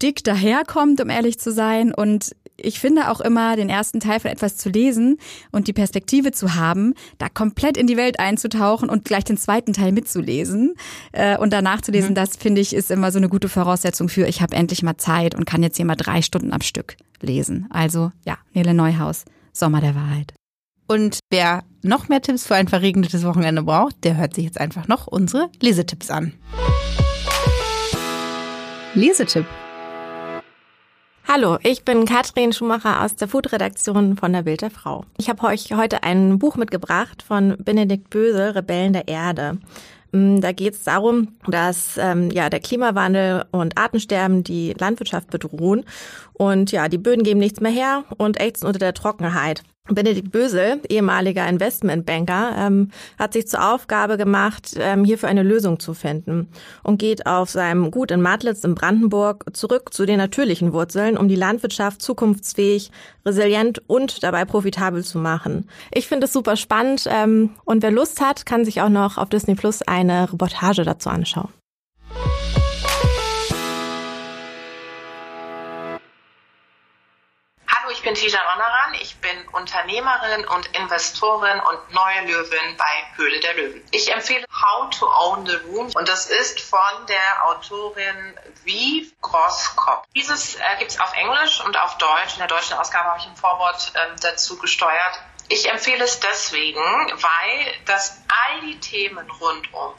dick 0.02 0.22
daherkommt, 0.22 1.00
um 1.00 1.08
ehrlich 1.08 1.38
zu 1.38 1.52
sein. 1.52 1.92
Und 1.94 2.36
ich 2.60 2.80
finde 2.80 3.10
auch 3.10 3.20
immer, 3.20 3.56
den 3.56 3.68
ersten 3.68 4.00
Teil 4.00 4.20
von 4.20 4.30
etwas 4.30 4.56
zu 4.56 4.68
lesen 4.68 5.18
und 5.52 5.68
die 5.68 5.72
Perspektive 5.72 6.32
zu 6.32 6.54
haben, 6.54 6.94
da 7.18 7.28
komplett 7.28 7.76
in 7.76 7.86
die 7.86 7.96
Welt 7.96 8.18
einzutauchen 8.18 8.88
und 8.88 9.04
gleich 9.04 9.24
den 9.24 9.36
zweiten 9.36 9.72
Teil 9.72 9.92
mitzulesen 9.92 10.74
äh, 11.12 11.36
und 11.36 11.52
danach 11.52 11.82
zu 11.82 11.92
lesen, 11.92 12.14
das 12.14 12.36
finde 12.36 12.60
ich 12.60 12.74
ist 12.74 12.90
immer 12.90 13.12
so 13.12 13.18
eine 13.18 13.28
gute 13.28 13.48
Voraussetzung 13.48 14.08
für, 14.08 14.26
ich 14.26 14.42
habe 14.42 14.56
endlich 14.56 14.82
mal 14.82 14.96
Zeit 14.96 15.34
und 15.34 15.44
kann 15.44 15.62
jetzt 15.62 15.76
hier 15.76 15.86
mal 15.86 15.96
drei 15.96 16.22
Stunden 16.22 16.52
am 16.52 16.60
Stück 16.60 16.96
lesen. 17.20 17.66
Also 17.70 18.12
ja, 18.24 18.38
Nele 18.52 18.74
Neuhaus, 18.74 19.24
Sommer 19.52 19.80
der 19.80 19.94
Wahrheit. 19.94 20.32
Und 20.88 21.18
wer 21.30 21.64
noch 21.82 22.08
mehr 22.08 22.22
Tipps 22.22 22.46
für 22.46 22.54
ein 22.54 22.68
verregnetes 22.68 23.24
Wochenende 23.24 23.62
braucht, 23.62 24.04
der 24.04 24.16
hört 24.16 24.34
sich 24.34 24.44
jetzt 24.44 24.60
einfach 24.60 24.86
noch 24.86 25.06
unsere 25.06 25.50
Lesetipps 25.60 26.10
an. 26.10 26.32
Lesetipp. 28.94 29.46
Hallo, 31.28 31.58
ich 31.64 31.84
bin 31.84 32.04
Katrin 32.04 32.52
Schumacher 32.52 33.02
aus 33.02 33.16
der 33.16 33.26
Food-Redaktion 33.26 34.16
von 34.16 34.32
der 34.32 34.42
Bild 34.42 34.62
der 34.62 34.70
Frau. 34.70 35.04
Ich 35.18 35.28
habe 35.28 35.44
euch 35.48 35.72
heute 35.74 36.04
ein 36.04 36.38
Buch 36.38 36.54
mitgebracht 36.54 37.20
von 37.20 37.56
Benedikt 37.58 38.10
Böse, 38.10 38.54
Rebellen 38.54 38.92
der 38.92 39.08
Erde. 39.08 39.58
Mm, 40.12 40.40
da 40.40 40.52
geht 40.52 40.74
es 40.74 40.84
darum, 40.84 41.34
dass 41.48 41.98
ähm, 41.98 42.30
ja 42.30 42.48
der 42.48 42.60
Klimawandel 42.60 43.44
und 43.50 43.76
Artensterben 43.76 44.44
die 44.44 44.74
Landwirtschaft 44.78 45.28
bedrohen 45.28 45.84
und 46.34 46.70
ja 46.70 46.88
die 46.88 46.96
Böden 46.96 47.24
geben 47.24 47.40
nichts 47.40 47.60
mehr 47.60 47.72
her 47.72 48.04
und 48.18 48.40
ächzen 48.40 48.68
unter 48.68 48.78
der 48.78 48.94
Trockenheit. 48.94 49.64
Benedikt 49.88 50.32
Bösel, 50.32 50.80
ehemaliger 50.88 51.48
Investmentbanker, 51.48 52.54
ähm, 52.58 52.90
hat 53.18 53.32
sich 53.32 53.46
zur 53.48 53.72
Aufgabe 53.72 54.16
gemacht, 54.16 54.74
ähm, 54.78 55.04
hierfür 55.04 55.28
eine 55.28 55.42
Lösung 55.42 55.78
zu 55.78 55.94
finden 55.94 56.48
und 56.82 56.98
geht 56.98 57.26
auf 57.26 57.50
seinem 57.50 57.90
Gut 57.90 58.10
in 58.10 58.20
Madlitz 58.20 58.64
in 58.64 58.74
Brandenburg 58.74 59.44
zurück 59.52 59.92
zu 59.92 60.06
den 60.06 60.18
natürlichen 60.18 60.72
Wurzeln, 60.72 61.16
um 61.16 61.28
die 61.28 61.36
Landwirtschaft 61.36 62.02
zukunftsfähig, 62.02 62.90
resilient 63.24 63.82
und 63.86 64.22
dabei 64.22 64.44
profitabel 64.44 65.04
zu 65.04 65.18
machen. 65.18 65.68
Ich 65.92 66.08
finde 66.08 66.26
es 66.26 66.32
super 66.32 66.56
spannend 66.56 67.06
ähm, 67.08 67.50
und 67.64 67.82
wer 67.82 67.90
Lust 67.90 68.20
hat, 68.20 68.46
kann 68.46 68.64
sich 68.64 68.80
auch 68.80 68.88
noch 68.88 69.18
auf 69.18 69.28
Disney 69.28 69.54
Plus 69.54 69.82
eine 69.82 70.32
Reportage 70.32 70.84
dazu 70.84 71.10
anschauen. 71.10 71.48
Bin 78.06 78.14
Tijan 78.14 78.46
Onaran, 78.54 78.94
ich 79.00 79.16
bin 79.16 79.48
Unternehmerin 79.48 80.46
und 80.46 80.66
Investorin 80.76 81.58
und 81.58 81.90
neue 81.92 82.20
Löwin 82.26 82.76
bei 82.76 83.16
Höhle 83.16 83.40
der 83.40 83.54
Löwen. 83.54 83.84
Ich 83.90 84.14
empfehle 84.14 84.46
How 84.62 84.88
to 84.96 85.10
Own 85.10 85.44
the 85.44 85.56
Room 85.66 85.90
und 85.92 86.08
das 86.08 86.26
ist 86.26 86.60
von 86.60 87.06
der 87.08 87.46
Autorin 87.46 88.38
Vive 88.62 89.12
Grosskopf. 89.20 90.06
Dieses 90.14 90.54
äh, 90.54 90.60
gibt 90.78 90.92
es 90.92 91.00
auf 91.00 91.12
Englisch 91.14 91.60
und 91.64 91.76
auf 91.76 91.98
Deutsch. 91.98 92.34
In 92.34 92.38
der 92.38 92.46
deutschen 92.46 92.76
Ausgabe 92.76 93.08
habe 93.08 93.18
ich 93.18 93.26
ein 93.26 93.34
Vorwort 93.34 93.90
äh, 93.94 93.98
dazu 94.22 94.56
gesteuert. 94.56 95.20
Ich 95.48 95.68
empfehle 95.68 96.04
es 96.04 96.20
deswegen, 96.20 96.78
weil 96.78 97.74
das 97.86 98.22
all 98.28 98.60
die 98.60 98.78
Themen 98.78 99.28
rundum 99.32 99.94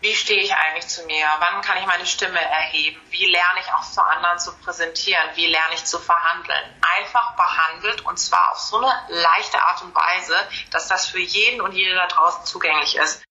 wie 0.00 0.14
stehe 0.14 0.42
ich 0.42 0.54
eigentlich 0.54 0.86
zu 0.88 1.04
mir? 1.06 1.24
Wann 1.38 1.62
kann 1.62 1.78
ich 1.78 1.86
meine 1.86 2.04
Stimme 2.04 2.38
erheben? 2.38 3.00
Wie 3.10 3.24
lerne 3.24 3.60
ich 3.60 3.72
auch 3.72 3.90
zu 3.90 4.04
anderen 4.04 4.38
zu 4.38 4.54
präsentieren? 4.58 5.24
Wie 5.34 5.46
lerne 5.46 5.74
ich 5.74 5.84
zu 5.84 5.98
verhandeln? 5.98 6.64
Einfach 6.98 7.34
behandelt 7.34 8.04
und 8.04 8.18
zwar 8.18 8.52
auf 8.52 8.58
so 8.58 8.76
eine 8.76 8.92
leichte 9.08 9.58
Art 9.58 9.82
und 9.82 9.94
Weise, 9.94 10.34
dass 10.70 10.88
das 10.88 11.06
für 11.06 11.20
jeden 11.20 11.62
und 11.62 11.72
jede 11.72 11.94
da 11.94 12.06
draußen 12.06 12.44
zugänglich 12.44 12.96
ist. 12.96 13.22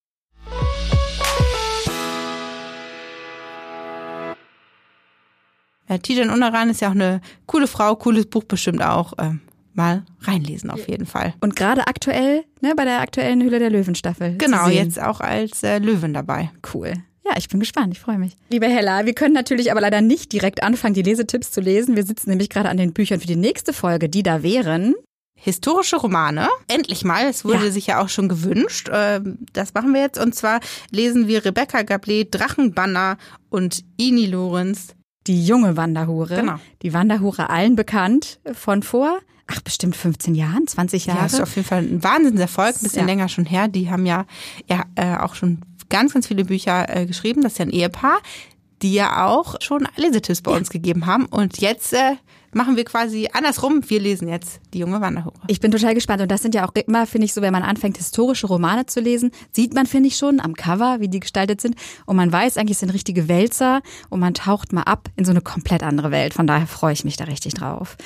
Äh, 5.87 5.99
Tijan 5.99 6.31
Unaran 6.31 6.71
ist 6.71 6.81
ja 6.81 6.87
auch 6.87 6.93
eine 6.93 7.21
coole 7.45 7.67
Frau, 7.67 7.95
cooles 7.95 8.27
Buch 8.27 8.43
bestimmt 8.43 8.81
auch. 8.81 9.13
Ähm, 9.19 9.44
mal 9.75 10.03
reinlesen 10.21 10.69
auf 10.69 10.87
jeden 10.87 11.05
Fall. 11.05 11.33
Und 11.41 11.55
gerade 11.55 11.87
aktuell, 11.87 12.43
ne, 12.61 12.73
bei 12.75 12.85
der 12.85 13.01
aktuellen 13.01 13.41
Hülle 13.41 13.59
der 13.59 13.69
Löwen 13.69 13.95
Staffel. 13.95 14.37
Genau, 14.37 14.67
jetzt 14.67 15.01
auch 15.01 15.19
als 15.21 15.63
äh, 15.63 15.79
Löwen 15.79 16.13
dabei. 16.13 16.51
Cool. 16.73 16.93
Ja, 17.25 17.33
ich 17.37 17.49
bin 17.49 17.59
gespannt, 17.59 17.91
ich 17.91 17.99
freue 17.99 18.19
mich. 18.19 18.33
Liebe 18.49 18.67
Hella, 18.67 19.05
wir 19.05 19.13
können 19.13 19.33
natürlich 19.33 19.71
aber 19.71 19.81
leider 19.81 20.01
nicht 20.01 20.31
direkt 20.31 20.61
anfangen, 20.61 20.93
die 20.93 21.01
Lesetipps 21.01 21.51
zu 21.51 21.59
lesen. 21.59 21.95
Wir 21.95 22.05
sitzen 22.05 22.29
nämlich 22.29 22.49
gerade 22.49 22.69
an 22.69 22.77
den 22.77 22.93
Büchern 22.93 23.19
für 23.19 23.27
die 23.27 23.35
nächste 23.35 23.73
Folge, 23.73 24.09
die 24.09 24.21
da 24.21 24.43
wären. 24.43 24.93
Historische 25.37 25.97
Romane. 25.97 26.47
Endlich 26.67 27.03
mal, 27.03 27.25
es 27.25 27.43
wurde 27.43 27.65
ja. 27.65 27.71
sich 27.71 27.87
ja 27.87 28.01
auch 28.01 28.09
schon 28.09 28.29
gewünscht. 28.29 28.89
Ähm, 28.91 29.39
das 29.53 29.73
machen 29.73 29.93
wir 29.93 30.01
jetzt. 30.01 30.19
Und 30.19 30.35
zwar 30.35 30.59
lesen 30.91 31.27
wir 31.27 31.43
Rebecca 31.43 31.81
Gablet, 31.81 32.33
Drachenbanner 32.33 33.17
und 33.49 33.83
Ini 33.97 34.27
Lorenz. 34.27 34.95
Die 35.27 35.45
junge 35.45 35.75
Wanderhure. 35.75 36.35
Genau. 36.35 36.59
Die 36.83 36.93
Wanderhure 36.93 37.49
allen 37.49 37.75
bekannt 37.75 38.39
von 38.53 38.83
vor 38.83 39.19
ach, 39.47 39.61
bestimmt 39.61 39.95
15 39.95 40.35
Jahren, 40.35 40.67
20 40.67 41.05
Jahre. 41.05 41.19
Ja, 41.19 41.25
ist 41.25 41.41
auf 41.41 41.55
jeden 41.55 41.67
Fall 41.67 41.83
ein 41.83 42.03
Wahnsinnserfolg, 42.03 42.75
ein 42.75 42.83
bisschen 42.83 43.01
ja. 43.01 43.05
länger 43.05 43.29
schon 43.29 43.45
her. 43.45 43.67
Die 43.67 43.89
haben 43.89 44.05
ja, 44.05 44.25
ja 44.67 44.85
äh, 44.95 45.17
auch 45.17 45.35
schon 45.35 45.59
ganz, 45.89 46.13
ganz 46.13 46.27
viele 46.27 46.45
Bücher 46.45 46.93
äh, 46.95 47.05
geschrieben. 47.05 47.41
Das 47.41 47.53
ist 47.53 47.59
ja 47.59 47.65
ein 47.65 47.71
Ehepaar, 47.71 48.19
die 48.81 48.93
ja 48.93 49.27
auch 49.27 49.55
schon 49.61 49.87
Lesetipps 49.95 50.41
bei 50.41 50.51
ja. 50.51 50.57
uns 50.57 50.69
gegeben 50.69 51.05
haben. 51.05 51.25
Und 51.25 51.59
jetzt 51.59 51.93
äh, 51.93 52.13
machen 52.55 52.77
wir 52.77 52.85
quasi 52.85 53.27
andersrum. 53.33 53.81
Wir 53.87 53.99
lesen 53.99 54.27
jetzt 54.29 54.61
die 54.73 54.79
junge 54.79 55.01
Wanderhure. 55.01 55.35
Ich 55.47 55.59
bin 55.59 55.71
total 55.71 55.93
gespannt. 55.93 56.21
Und 56.21 56.31
das 56.31 56.41
sind 56.41 56.55
ja 56.55 56.65
auch 56.65 56.73
immer, 56.73 57.05
finde 57.05 57.25
ich, 57.25 57.33
so, 57.33 57.41
wenn 57.41 57.51
man 57.51 57.63
anfängt, 57.63 57.97
historische 57.97 58.47
Romane 58.47 58.85
zu 58.85 59.01
lesen, 59.01 59.31
sieht 59.51 59.73
man, 59.73 59.85
finde 59.85 60.07
ich 60.07 60.15
schon, 60.15 60.39
am 60.39 60.53
Cover, 60.53 61.01
wie 61.01 61.09
die 61.09 61.19
gestaltet 61.19 61.59
sind. 61.59 61.75
Und 62.05 62.15
man 62.15 62.31
weiß 62.31 62.57
eigentlich, 62.57 62.75
es 62.75 62.79
sind 62.79 62.91
richtige 62.91 63.27
Wälzer 63.27 63.81
und 64.09 64.21
man 64.21 64.33
taucht 64.33 64.71
mal 64.71 64.83
ab 64.83 65.09
in 65.17 65.25
so 65.25 65.31
eine 65.31 65.41
komplett 65.41 65.83
andere 65.83 66.11
Welt. 66.11 66.33
Von 66.33 66.47
daher 66.47 66.65
freue 66.65 66.93
ich 66.93 67.03
mich 67.03 67.17
da 67.17 67.25
richtig 67.25 67.55
drauf. 67.55 67.97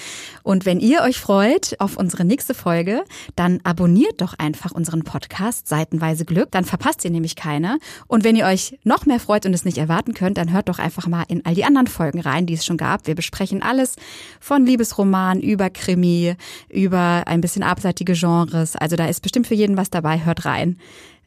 Und 0.41 0.65
wenn 0.65 0.79
ihr 0.79 1.03
euch 1.03 1.19
freut 1.19 1.75
auf 1.79 1.97
unsere 1.97 2.25
nächste 2.25 2.55
Folge, 2.55 3.03
dann 3.35 3.59
abonniert 3.63 4.19
doch 4.19 4.33
einfach 4.39 4.71
unseren 4.71 5.03
Podcast 5.03 5.67
Seitenweise 5.67 6.25
Glück. 6.25 6.49
Dann 6.51 6.65
verpasst 6.65 7.05
ihr 7.05 7.11
nämlich 7.11 7.35
keine. 7.35 7.77
Und 8.07 8.23
wenn 8.23 8.35
ihr 8.35 8.45
euch 8.45 8.79
noch 8.83 9.05
mehr 9.05 9.19
freut 9.19 9.45
und 9.45 9.53
es 9.53 9.63
nicht 9.63 9.77
erwarten 9.77 10.15
könnt, 10.15 10.39
dann 10.39 10.51
hört 10.51 10.69
doch 10.69 10.79
einfach 10.79 11.05
mal 11.05 11.25
in 11.27 11.45
all 11.45 11.53
die 11.53 11.65
anderen 11.65 11.87
Folgen 11.87 12.19
rein, 12.19 12.47
die 12.47 12.55
es 12.55 12.65
schon 12.65 12.77
gab. 12.77 13.05
Wir 13.05 13.13
besprechen 13.13 13.61
alles 13.61 13.95
von 14.39 14.65
Liebesroman 14.65 15.41
über 15.41 15.69
Krimi, 15.69 16.35
über 16.69 17.23
ein 17.25 17.41
bisschen 17.41 17.63
abseitige 17.63 18.13
Genres. 18.13 18.75
Also 18.75 18.95
da 18.95 19.05
ist 19.07 19.21
bestimmt 19.21 19.47
für 19.47 19.55
jeden 19.55 19.77
was 19.77 19.89
dabei. 19.89 20.23
Hört 20.25 20.45
rein. 20.45 20.77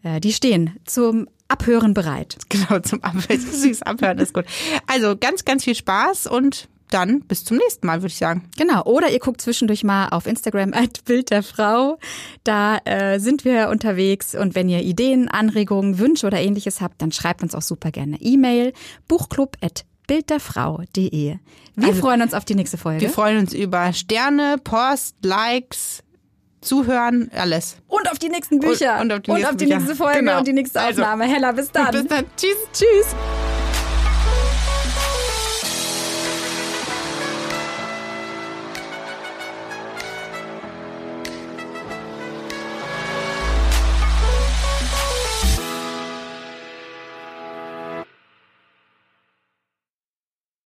Äh, 0.03 0.21
die 0.21 0.33
stehen 0.33 0.77
zum 0.85 1.29
Abhören 1.49 1.95
bereit. 1.95 2.39
Genau, 2.49 2.81
zum 2.81 3.03
Abhören. 3.03 3.41
Süß 3.53 3.83
Abhören 3.83 4.19
ist 4.19 4.35
gut. 4.35 4.45
Also 4.87 5.17
ganz, 5.17 5.45
ganz 5.45 5.65
viel 5.65 5.75
Spaß 5.75 6.27
und 6.27 6.69
dann 6.93 7.21
bis 7.23 7.45
zum 7.45 7.57
nächsten 7.57 7.87
Mal, 7.87 8.03
würde 8.03 8.09
ich 8.09 8.19
sagen. 8.19 8.49
Genau. 8.57 8.83
Oder 8.85 9.11
ihr 9.11 9.19
guckt 9.19 9.41
zwischendurch 9.41 9.85
mal 9.85 10.09
auf 10.09 10.27
Instagram 10.27 10.73
at 10.75 11.05
Bild 11.05 11.31
der 11.31 11.43
Frau. 11.43 11.99
Da 12.45 12.79
äh, 12.85 13.19
sind 13.19 13.45
wir 13.45 13.69
unterwegs. 13.71 14.35
Und 14.35 14.55
wenn 14.55 14.69
ihr 14.69 14.83
Ideen, 14.83 15.29
Anregungen, 15.29 15.99
Wünsche 15.99 16.27
oder 16.27 16.41
ähnliches 16.41 16.81
habt, 16.81 17.01
dann 17.01 17.13
schreibt 17.13 17.43
uns 17.43 17.55
auch 17.55 17.63
super 17.63 17.91
gerne 17.91 18.21
E-Mail 18.21 18.73
buchclub 19.09 19.57
at 19.63 19.85
bildderfrau.de. 20.07 21.37
Wir 21.75 21.89
also, 21.89 22.01
freuen 22.01 22.23
uns 22.23 22.35
auf 22.35 22.45
die 22.45 22.55
nächste 22.55 22.77
Folge. 22.79 23.01
Wir 23.01 23.11
freuen 23.11 23.39
uns 23.39 23.55
über 23.55 23.93
Sterne, 23.93 24.57
Post, 24.63 25.17
Likes, 25.23 26.03
Zuhören, 26.61 27.31
alles. 27.35 27.77
Und 27.89 28.11
auf 28.11 28.19
die 28.19 28.29
nächsten 28.29 28.61
Bücher. 28.61 29.01
Und, 29.01 29.13
und 29.13 29.13
auf 29.13 29.23
die, 29.23 29.31
und 29.31 29.37
nächsten 29.39 29.55
auf 29.55 29.57
die 29.57 29.67
nächste 29.67 29.97
Folge 29.97 30.19
genau. 30.21 30.39
und 30.39 30.47
die 30.47 30.53
nächste 30.53 30.81
also, 30.81 31.03
Aufnahme. 31.03 31.25
Also, 31.25 31.35
Hella, 31.35 31.53
bis 31.53 31.71
dann. 31.73 31.91
Bis 31.91 32.07
dann. 32.07 32.25
Tschüss. 32.37 32.57
Tschüss. 32.73 33.17